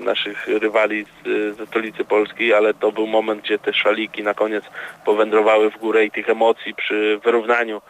[0.01, 4.63] naszych rywali z, ze stolicy Polski, ale to był moment, gdzie te szaliki na koniec
[5.05, 7.81] powędrowały w górę i tych emocji przy wyrównaniu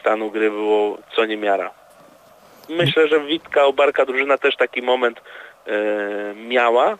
[0.00, 1.70] stanu gry było co niemiara.
[2.68, 5.20] Myślę, że Witka Obarka drużyna też taki moment
[5.66, 5.72] e,
[6.34, 6.98] miała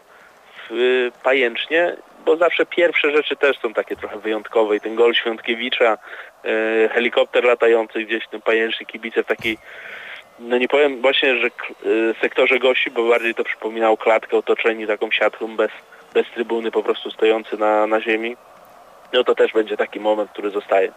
[0.71, 5.15] w e, Pajęcznie, bo zawsze pierwsze rzeczy też są takie trochę wyjątkowe i ten gol
[5.15, 5.99] Świątkiewicza,
[6.45, 9.59] e, helikopter latający gdzieś w tym Pajęcznie, kibice w takiej
[10.43, 15.11] no nie powiem właśnie, że y, sektorze gości, bo bardziej to przypominało klatkę otoczeni taką
[15.11, 15.71] siatką bez,
[16.15, 18.37] bez trybuny, po prostu stojący na, na ziemi.
[19.13, 20.93] No to też będzie taki moment, który zostaje.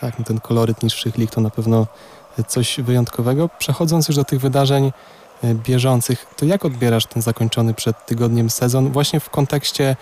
[0.00, 1.86] Tak, no ten koloryt niższych lig to na pewno
[2.46, 3.48] coś wyjątkowego.
[3.58, 4.84] Przechodząc już do tych wydarzeń
[5.44, 9.96] e, bieżących, to jak odbierasz ten zakończony przed tygodniem sezon właśnie w kontekście e,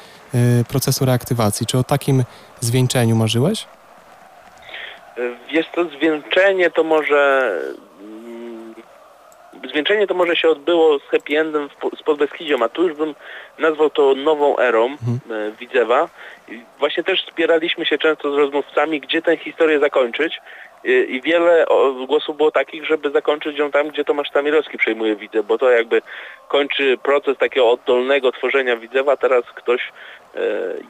[0.68, 1.66] procesu reaktywacji?
[1.66, 2.24] Czy o takim
[2.60, 3.66] zwieńczeniu marzyłeś?
[5.18, 7.52] Y, Jest to zwieńczenie, to może
[9.68, 11.68] zwieńczenie to może się odbyło z happy endem
[12.00, 13.14] z Podbeskidzią, a tu już bym
[13.58, 15.18] nazwał to nową erą mhm.
[15.30, 16.08] E, Widzewa.
[16.78, 20.40] Właśnie też spieraliśmy się często z rozmówcami, gdzie tę historię zakończyć.
[20.84, 21.66] I wiele
[22.06, 26.02] głosów było takich, żeby zakończyć ją tam, gdzie Tomasz Tamirowski przejmuje Widzew, bo to jakby
[26.48, 29.92] kończy proces takiego oddolnego tworzenia Widzewa, teraz ktoś
[30.34, 30.40] e,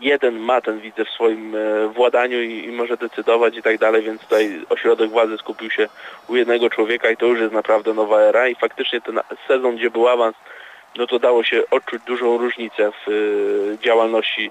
[0.00, 4.02] jeden ma ten Widzew w swoim e, władaniu i, i może decydować i tak dalej,
[4.02, 5.88] więc tutaj ośrodek władzy skupił się
[6.28, 8.48] u jednego człowieka i to już jest naprawdę nowa era.
[8.48, 10.36] I faktycznie ten sezon, gdzie był awans,
[10.96, 14.50] no to dało się odczuć dużą różnicę w e, działalności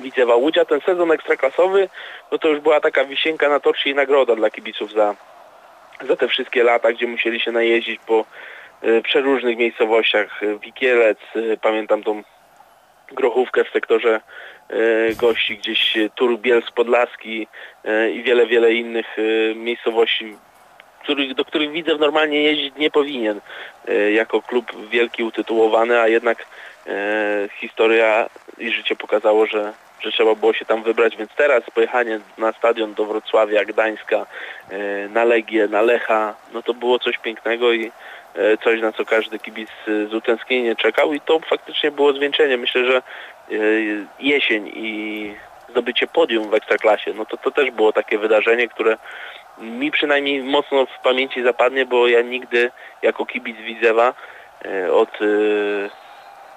[0.00, 0.64] Widzewa Łudzia.
[0.64, 1.88] Ten sezon ekstraklasowy,
[2.32, 5.14] no to już była taka wisienka na torcie i nagroda dla kibiców za,
[6.08, 8.24] za te wszystkie lata, gdzie musieli się najeździć po
[8.84, 10.40] y, przeróżnych miejscowościach.
[10.62, 12.22] Wikielec, y, pamiętam tą
[13.12, 14.20] grochówkę w sektorze
[14.70, 17.48] y, gości, gdzieś Tur Bielsk Podlaski
[18.12, 19.06] i wiele, wiele innych
[19.54, 20.36] miejscowości,
[21.02, 23.40] których, do których Widzew normalnie jeździć nie powinien
[24.14, 26.46] jako klub wielki utytułowany, a jednak
[27.60, 32.52] historia i życie pokazało, że, że trzeba było się tam wybrać, więc teraz pojechanie na
[32.52, 34.26] stadion do Wrocławia, Gdańska,
[34.70, 37.92] e, na Legię, na Lecha, no to było coś pięknego i
[38.34, 42.56] e, coś, na co każdy kibic z utęsknieniem czekał i to faktycznie było zwieńczenie.
[42.56, 43.02] Myślę, że e,
[44.20, 45.34] jesień i
[45.70, 48.96] zdobycie podium w Ekstraklasie, no to to też było takie wydarzenie, które
[49.58, 52.70] mi przynajmniej mocno w pamięci zapadnie, bo ja nigdy
[53.02, 54.14] jako kibic Widzewa
[54.92, 55.10] od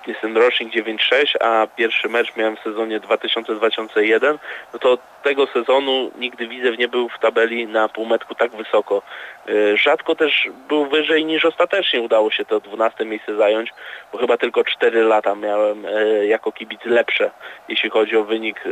[0.08, 4.38] jestem rocznik 9-6, a pierwszy mecz miałem w sezonie 2000-2001,
[4.74, 9.02] no to od tego sezonu nigdy Widzew nie był w tabeli na półmetku tak wysoko.
[9.48, 13.74] E, rzadko też był wyżej niż ostatecznie udało się to 12 miejsce zająć,
[14.12, 17.32] bo chyba tylko 4 lata miałem e, jako kibic lepsze,
[17.70, 18.70] jeśli chodzi o wynik e,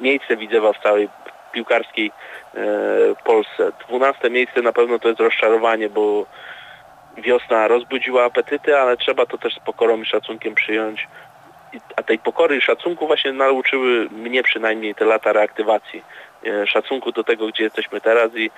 [0.00, 1.08] miejsce Widzewa w całej
[1.52, 2.12] piłkarskiej
[3.24, 3.72] Polsce.
[3.88, 6.26] 12 miejsce na pewno to jest rozczarowanie, bo
[7.18, 11.08] wiosna rozbudziła apetyty, ale trzeba to też z pokorą i szacunkiem przyjąć.
[11.96, 16.02] A tej pokory i szacunku właśnie nauczyły mnie przynajmniej te lata reaktywacji.
[16.46, 18.50] E, szacunku do tego, gdzie jesteśmy teraz i,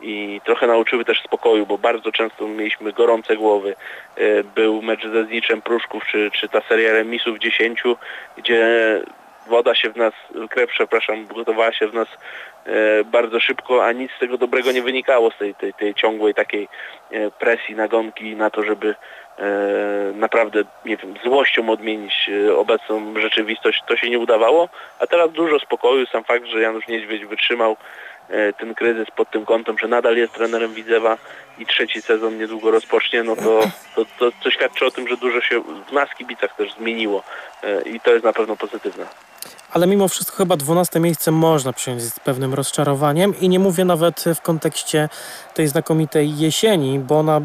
[0.00, 3.74] i trochę nauczyły też spokoju, bo bardzo często mieliśmy gorące głowy.
[4.16, 7.82] E, był mecz ze Zniczem Pruszków, czy, czy ta seria remisów 10,
[8.36, 9.00] gdzie
[9.46, 10.14] woda się w nas,
[10.50, 12.08] krew, przepraszam, gotowała się w nas
[12.66, 16.34] e, bardzo szybko, a nic z tego dobrego nie wynikało z tej, tej, tej ciągłej
[16.34, 16.68] takiej
[17.10, 18.94] e, presji, nagonki na to, żeby
[19.38, 19.44] e,
[20.14, 23.82] naprawdę, nie wiem, złością odmienić obecną rzeczywistość.
[23.86, 26.06] To się nie udawało, a teraz dużo spokoju.
[26.06, 27.76] Sam fakt, że Janusz Niedźwiedź wytrzymał
[28.58, 31.18] ten kryzys pod tym kątem, że nadal jest trenerem Widzewa
[31.58, 33.60] i trzeci sezon niedługo rozpocznie, no to,
[33.94, 37.22] to, to, to świadczy o tym, że dużo się w nas kibicach też zmieniło
[37.84, 39.06] i to jest na pewno pozytywne
[39.72, 44.24] ale mimo wszystko chyba 12 miejsce można przyjąć z pewnym rozczarowaniem i nie mówię nawet
[44.34, 45.08] w kontekście
[45.54, 47.40] tej znakomitej jesieni, bo ona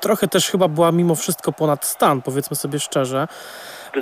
[0.00, 3.28] trochę też chyba była mimo wszystko ponad stan, powiedzmy sobie szczerze.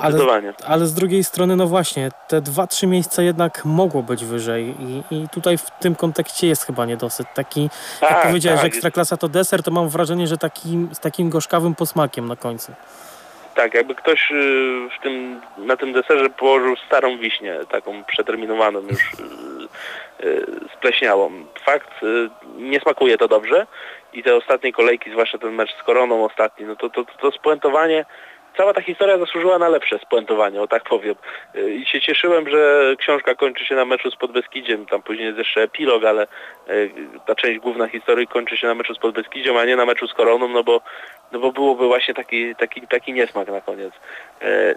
[0.01, 0.19] Ale,
[0.65, 5.03] ale z drugiej strony, no właśnie, te dwa, trzy miejsca jednak mogło być wyżej i,
[5.15, 7.27] i tutaj w tym kontekście jest chyba niedosyt.
[7.35, 8.71] Taki, tak, jak powiedziałeś, tak.
[8.71, 12.71] że ekstraklasa to deser, to mam wrażenie, że takim, z takim gorzkawym posmakiem na końcu.
[13.57, 19.13] Tak, jakby ktoś y, w tym, na tym deserze położył starą wiśnię, taką przeterminowaną już
[19.13, 20.45] y, y,
[20.77, 21.31] spleśniałą.
[21.65, 21.91] Fakt,
[22.57, 23.67] nie smakuje to dobrze
[24.13, 27.31] i te ostatnie kolejki, zwłaszcza ten mecz z Koroną ostatni, no to, to, to, to
[27.31, 28.05] spuentowanie
[28.57, 31.15] cała ta historia zasłużyła na lepsze spuentowanie, o tak powiem.
[31.69, 35.61] I się cieszyłem, że książka kończy się na meczu z Podbeskidziem, tam później jest jeszcze
[35.61, 36.27] epilog, ale
[37.25, 40.13] ta część główna historii kończy się na meczu z Podbeskidziem, a nie na meczu z
[40.13, 40.81] Koroną, no bo
[41.31, 43.93] no bo byłoby właśnie taki, taki, taki niesmak na koniec.
[44.41, 44.75] E,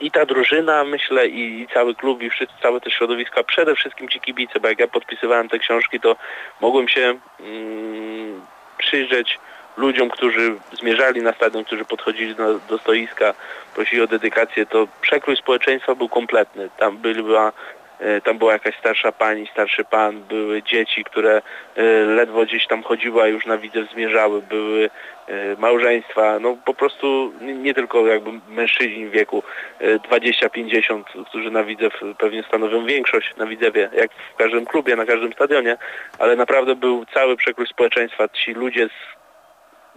[0.00, 4.08] I ta drużyna, myślę, i cały klub, i wszyscy, całe te środowisko, a przede wszystkim
[4.08, 6.16] ci kibice, bo jak ja podpisywałem te książki, to
[6.60, 8.42] mogłem się mm,
[8.78, 9.38] przyjrzeć
[9.76, 13.34] ludziom, którzy zmierzali na stadion, którzy podchodzili do, do stoiska,
[13.74, 16.68] prosili o dedykację, to przekrój społeczeństwa był kompletny.
[16.78, 17.52] Tam była
[17.98, 21.42] E, tam była jakaś starsza pani, starszy pan, były dzieci, które
[21.76, 24.90] e, ledwo gdzieś tam chodziły, a już na widzę zmierzały, były
[25.26, 29.42] e, małżeństwa, no po prostu nie tylko jakby mężczyźni w wieku
[29.80, 35.32] 20-50, którzy na Widzew pewnie stanowią większość na Widzewie, jak w każdym klubie, na każdym
[35.32, 35.76] stadionie,
[36.18, 39.15] ale naprawdę był cały przekrój społeczeństwa, ci ludzie z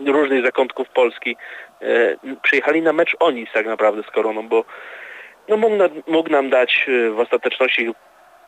[0.06, 1.36] różnych zakątków Polski
[2.44, 4.66] przyjechali na mecz oni tak naprawdę z Koroną, bo
[5.48, 5.76] no mógł,
[6.08, 7.94] mógł nam dać y, w ostateczności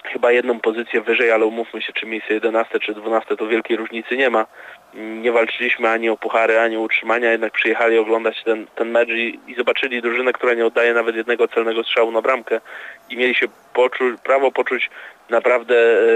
[0.04, 4.18] chyba jedną pozycję wyżej, ale umówmy się, czy miejsce 11 czy 12 to wielkiej różnicy
[4.18, 4.46] nie ma.
[4.94, 9.40] Nie walczyliśmy ani o puchary, ani o utrzymania, jednak przyjechali oglądać ten, ten mecz i,
[9.48, 12.62] i zobaczyli drużynę, która nie oddaje nawet jednego celnego strzału na bramkę
[13.10, 14.90] i mieli się poczu prawo poczuć
[15.30, 15.76] naprawdę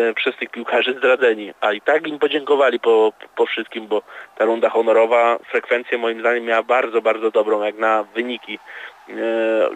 [0.10, 1.54] e, przez tych piłkarzy zdradzeni.
[1.62, 4.02] A i tak im podziękowali po, po wszystkim, bo
[4.38, 8.60] ta runda honorowa frekwencję moim zdaniem miała bardzo, bardzo dobrą, jak na wyniki,
[9.10, 9.14] e,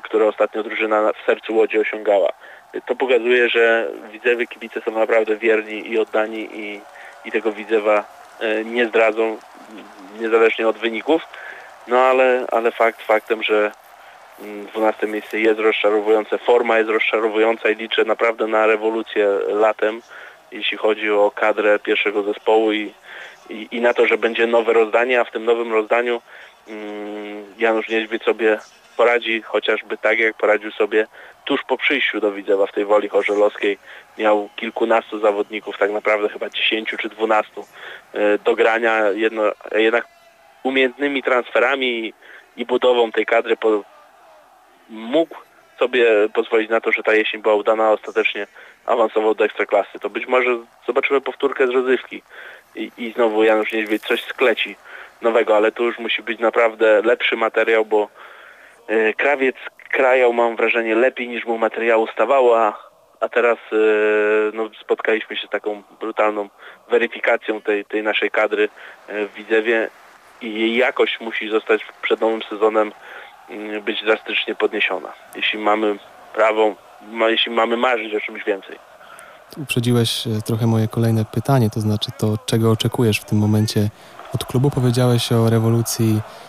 [0.03, 2.29] które ostatnio drużyna w sercu Łodzi osiągała
[2.85, 6.81] to pokazuje, że widzewie kibice są naprawdę wierni i oddani i,
[7.25, 8.03] i tego widzewa
[8.39, 9.37] e, nie zdradzą
[10.19, 11.21] niezależnie od wyników.
[11.87, 13.71] No ale, ale fakt faktem, że
[14.39, 20.01] 12 mm, miejsce jest rozczarowujące, forma jest rozczarowująca i liczę naprawdę na rewolucję latem,
[20.51, 22.93] jeśli chodzi o kadrę pierwszego zespołu i,
[23.49, 26.21] i, i na to, że będzie nowe rozdanie, a w tym nowym rozdaniu
[26.67, 28.59] mm, Janusz Niedźwiedź sobie
[28.99, 31.07] poradzi chociażby tak, jak poradził sobie
[31.45, 33.77] tuż po przyjściu do Widzewa w tej Woli Chorzelowskiej.
[34.17, 37.65] Miał kilkunastu zawodników, tak naprawdę chyba dziesięciu czy dwunastu
[38.13, 39.43] e, do grania, jedno,
[39.75, 40.05] jednak
[40.63, 42.13] umiejętnymi transferami
[42.57, 43.83] i budową tej kadry po,
[44.89, 45.35] mógł
[45.79, 48.47] sobie pozwolić na to, że ta jesień była udana, ostatecznie
[48.85, 49.99] awansował do ekstraklasy.
[49.99, 52.21] To być może zobaczymy powtórkę z rozrywki
[52.75, 54.75] i, i znowu Janusz Niedźwiedź coś skleci
[55.21, 58.09] nowego, ale tu już musi być naprawdę lepszy materiał, bo
[59.17, 59.55] krawiec
[59.91, 63.75] krajał, mam wrażenie, lepiej niż mu materiału stawało, a, a teraz e,
[64.53, 66.49] no, spotkaliśmy się z taką brutalną
[66.89, 68.69] weryfikacją tej, tej naszej kadry
[69.07, 69.89] e, w Widzewie
[70.41, 72.91] i jej jakość musi zostać przed nowym sezonem
[73.49, 75.13] mm, być drastycznie podniesiona.
[75.35, 75.97] Jeśli mamy
[76.33, 76.75] prawo,
[77.27, 78.79] jeśli mamy marzyć o czymś więcej.
[79.57, 83.89] Uprzedziłeś trochę moje kolejne pytanie, to znaczy to, czego oczekujesz w tym momencie
[84.35, 84.69] od klubu.
[84.69, 86.21] Powiedziałeś o rewolucji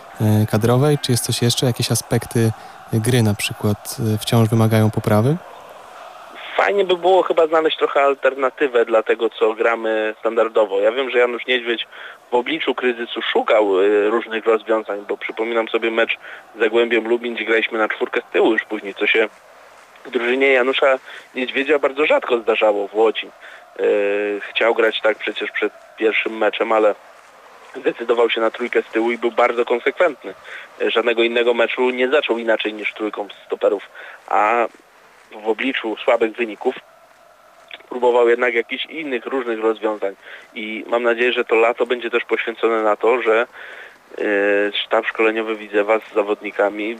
[0.51, 0.97] kadrowej?
[1.01, 1.65] Czy jest coś jeszcze?
[1.65, 2.51] Jakieś aspekty
[2.93, 5.37] gry na przykład e, wciąż wymagają poprawy?
[6.57, 10.79] Fajnie by było chyba znaleźć trochę alternatywę dla tego, co gramy standardowo.
[10.79, 11.87] Ja wiem, że Janusz Niedźwiedź
[12.31, 16.17] w obliczu kryzysu szukał e, różnych rozwiązań, bo przypominam sobie mecz
[16.55, 19.29] z Zagłębiem Lubin, gdzie graliśmy na czwórkę z tyłu już później, co się
[20.05, 20.99] w drużynie Janusza
[21.35, 23.29] Niedźwiedzia bardzo rzadko zdarzało w Łodzi.
[24.49, 26.95] Chciał grać tak przecież przed pierwszym meczem, ale
[27.75, 30.33] zdecydował się na trójkę z tyłu i był bardzo konsekwentny.
[30.87, 33.89] Żadnego innego meczu nie zaczął inaczej niż trójką stoperów,
[34.27, 34.67] a
[35.31, 36.75] w obliczu słabych wyników
[37.89, 40.15] próbował jednak jakichś innych różnych rozwiązań
[40.53, 44.25] i mam nadzieję, że to lato będzie też poświęcone na to, że e,
[44.73, 46.99] sztab szkoleniowy Widzewa z zawodnikami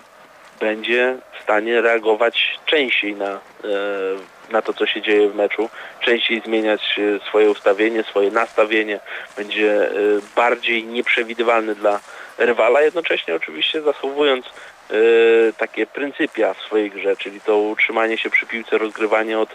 [0.59, 3.39] będzie w stanie reagować częściej na, e,
[4.51, 8.99] na to, co się dzieje w meczu, częściej zmieniać e, swoje ustawienie, swoje nastawienie,
[9.37, 9.93] będzie e,
[10.35, 11.99] bardziej nieprzewidywalny dla
[12.37, 14.45] rywala, jednocześnie oczywiście zachowując
[15.57, 19.49] takie pryncypia w swojej grze, czyli to utrzymanie się przy piłce, rozgrywanie od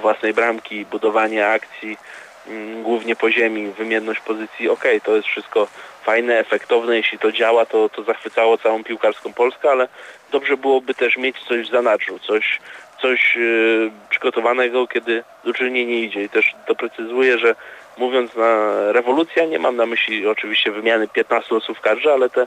[0.00, 1.98] własnej bramki, budowanie akcji,
[2.46, 5.68] mm, głównie po ziemi, wymienność pozycji, ok, to jest wszystko
[6.06, 9.88] fajne, efektowne, jeśli to działa, to, to zachwycało całą piłkarską Polskę, ale
[10.30, 12.60] dobrze byłoby też mieć coś w zanadrzu, coś,
[13.06, 16.22] coś yy, przygotowanego, kiedy drużynie nie idzie.
[16.22, 17.54] I też doprecyzuję, że
[17.98, 22.46] mówiąc na rewolucja, nie mam na myśli oczywiście wymiany 15 osób w kadrze, ale te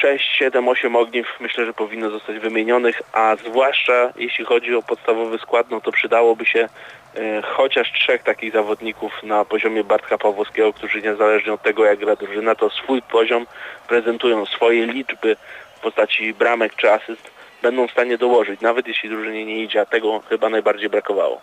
[0.00, 5.38] 6, 7, 8 ogniw myślę, że powinno zostać wymienionych, a zwłaszcza jeśli chodzi o podstawowy
[5.38, 6.68] skład, no to przydałoby się
[7.16, 12.16] e, chociaż trzech takich zawodników na poziomie Bartka Pawłowskiego, którzy niezależnie od tego jak gra
[12.16, 13.46] drużyna, to swój poziom
[13.88, 15.36] prezentują, swoje liczby
[15.76, 17.30] w postaci bramek czy asyst
[17.62, 21.40] będą w stanie dołożyć, nawet jeśli drużynie nie idzie, a tego chyba najbardziej brakowało.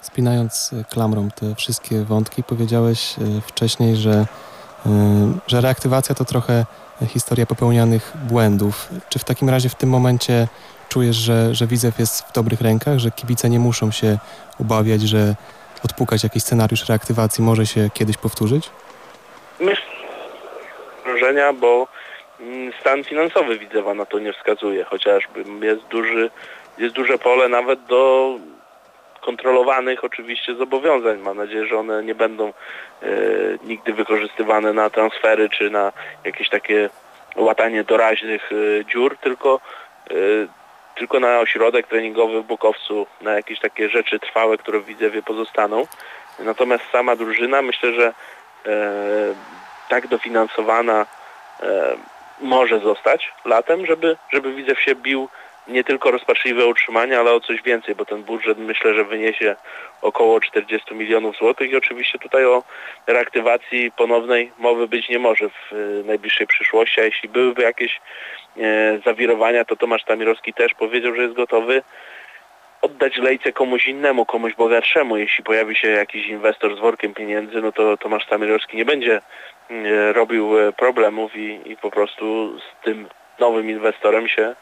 [0.00, 4.24] Spinając e, klamrą te wszystkie wątki, powiedziałeś e, wcześniej, że,
[5.46, 6.64] że reaktywacja to trochę
[7.06, 8.88] historia popełnianych błędów.
[9.08, 10.46] Czy w takim razie w tym momencie
[10.88, 14.18] czujesz, że, że Widzew jest w dobrych rękach, że kibice nie muszą się
[14.60, 15.34] obawiać, że
[15.84, 18.70] odpukać jakiś scenariusz reaktywacji może się kiedyś powtórzyć?
[19.60, 19.84] Myślę,
[21.04, 21.88] wrażenia, bo
[22.80, 26.30] stan finansowy Widzewa na to nie wskazuje, chociażby jest duży,
[26.78, 28.34] jest duże pole nawet do
[29.20, 31.18] kontrolowanych oczywiście zobowiązań.
[31.18, 32.52] Mam nadzieję, że one nie będą e,
[33.64, 35.92] nigdy wykorzystywane na transfery czy na
[36.24, 36.90] jakieś takie
[37.36, 39.60] łatanie doraźnych e, dziur, tylko,
[40.10, 40.14] e,
[40.96, 45.86] tylko na ośrodek treningowy w Bukowcu, na jakieś takie rzeczy trwałe, które w Widzewie pozostaną.
[46.38, 48.12] Natomiast sama drużyna myślę, że
[49.88, 51.06] tak dofinansowana
[52.40, 55.28] może zostać latem, żeby, żeby Widzew się bił
[55.68, 59.56] nie tylko rozpaczliwe utrzymanie, ale o coś więcej, bo ten budżet myślę, że wyniesie
[60.02, 62.62] około 40 milionów złotych i oczywiście tutaj o
[63.06, 65.76] reaktywacji ponownej mowy być nie może w e,
[66.06, 68.00] najbliższej przyszłości, a jeśli byłyby jakieś
[68.56, 71.82] e, zawirowania, to Tomasz Tamirowski też powiedział, że jest gotowy
[72.82, 75.16] oddać lejce komuś innemu, komuś bogatszemu.
[75.16, 79.20] Jeśli pojawi się jakiś inwestor z workiem pieniędzy, no to Tomasz Tamirowski nie będzie
[80.12, 83.08] robił e, problemów i, i po prostu z tym
[83.38, 84.54] nowym inwestorem się e,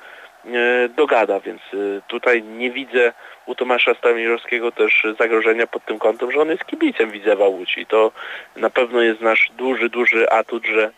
[0.88, 1.62] dogada, więc
[2.08, 3.12] tutaj nie widzę
[3.46, 7.86] u Tomasza Stamirowskiego też zagrożenia pod tym kątem, że on jest kibicem Widzewa Łódź i
[7.86, 8.12] to
[8.56, 10.90] na pewno jest nasz duży, duży atut, że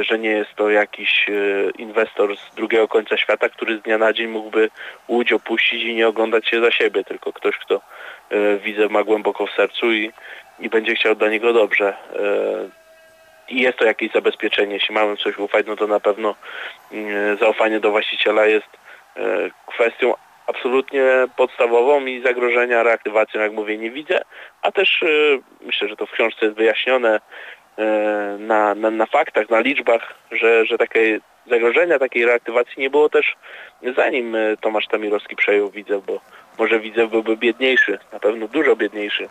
[0.00, 1.32] że nie jest to jakiś e,
[1.70, 4.70] inwestor z drugiego końca świata, który z dnia na dzień mógłby
[5.08, 7.74] Łódź opuścić i nie oglądać się za siebie, tylko ktoś, kto
[8.30, 10.12] e, widzę ma głęboko w sercu i,
[10.60, 11.94] i będzie chciał dla niego dobrze.
[13.50, 14.74] E, I jest to jakieś zabezpieczenie.
[14.74, 16.34] Jeśli mamy coś ufać, no to na pewno
[17.40, 18.66] zaufanie do właściciela jest
[19.66, 20.14] kwestią
[20.46, 21.04] absolutnie
[21.36, 24.20] podstawową i zagrożenia reaktywacją, jak mówię, nie widzę,
[24.62, 25.04] a też
[25.60, 27.20] myślę, że to w książce jest wyjaśnione,
[27.78, 33.08] E, na, na, na faktach, na liczbach, że, że takie zagrożenia takiej reaktywacji nie było
[33.08, 33.36] też
[33.96, 36.20] zanim e, Tomasz Tamirowski przejął Widzew, bo
[36.58, 39.28] może Widzew byłby biedniejszy, na pewno dużo biedniejszy.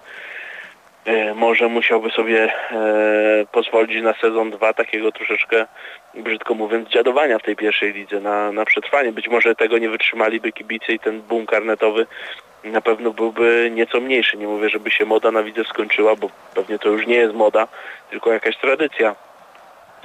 [1.06, 2.54] E, może musiałby sobie
[3.52, 5.66] pozwolić na sezon 2 takiego troszeczkę,
[6.16, 9.12] brzydko mówiąc, dziadowania w tej pierwszej lidze na, na przetrwanie.
[9.12, 12.08] Być może tego nie wytrzymaliby kibice i ten boom karnetowy
[12.64, 14.38] na pewno byłby nieco mniejszy.
[14.38, 17.68] Nie mówię, żeby się moda na widzę skończyła, bo pewnie to już nie jest moda,
[18.10, 19.16] tylko jakaś tradycja.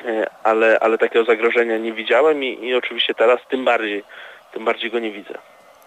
[0.05, 4.05] E, ale, ale takiego zagrożenia nie widziałem i, i oczywiście teraz tym bardziej,
[4.53, 5.35] tym bardziej go nie widzę.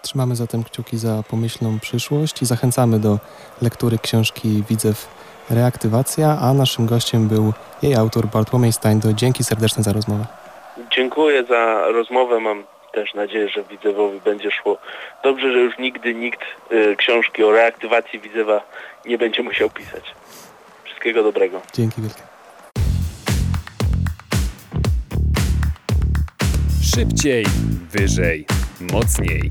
[0.02, 3.18] Trzymamy zatem kciuki za pomyślną przyszłość i zachęcamy do
[3.62, 5.08] lektury książki Widzew
[5.50, 9.12] Reaktywacja, a naszym gościem był jej autor Bartłomiej Stańdo.
[9.12, 10.26] Dzięki serdeczne za rozmowę.
[10.96, 12.40] Dziękuję za rozmowę.
[12.40, 14.78] Mam też nadzieję, że Widzewowi będzie szło
[15.24, 16.40] dobrze, że już nigdy nikt
[16.72, 18.62] y, książki o reaktywacji Widzewa
[19.06, 20.04] nie będzie musiał pisać.
[20.84, 21.60] Wszystkiego dobrego.
[21.74, 22.22] Dzięki wielkie.
[26.94, 27.46] Szybciej,
[27.90, 28.46] wyżej,
[28.80, 29.50] mocniej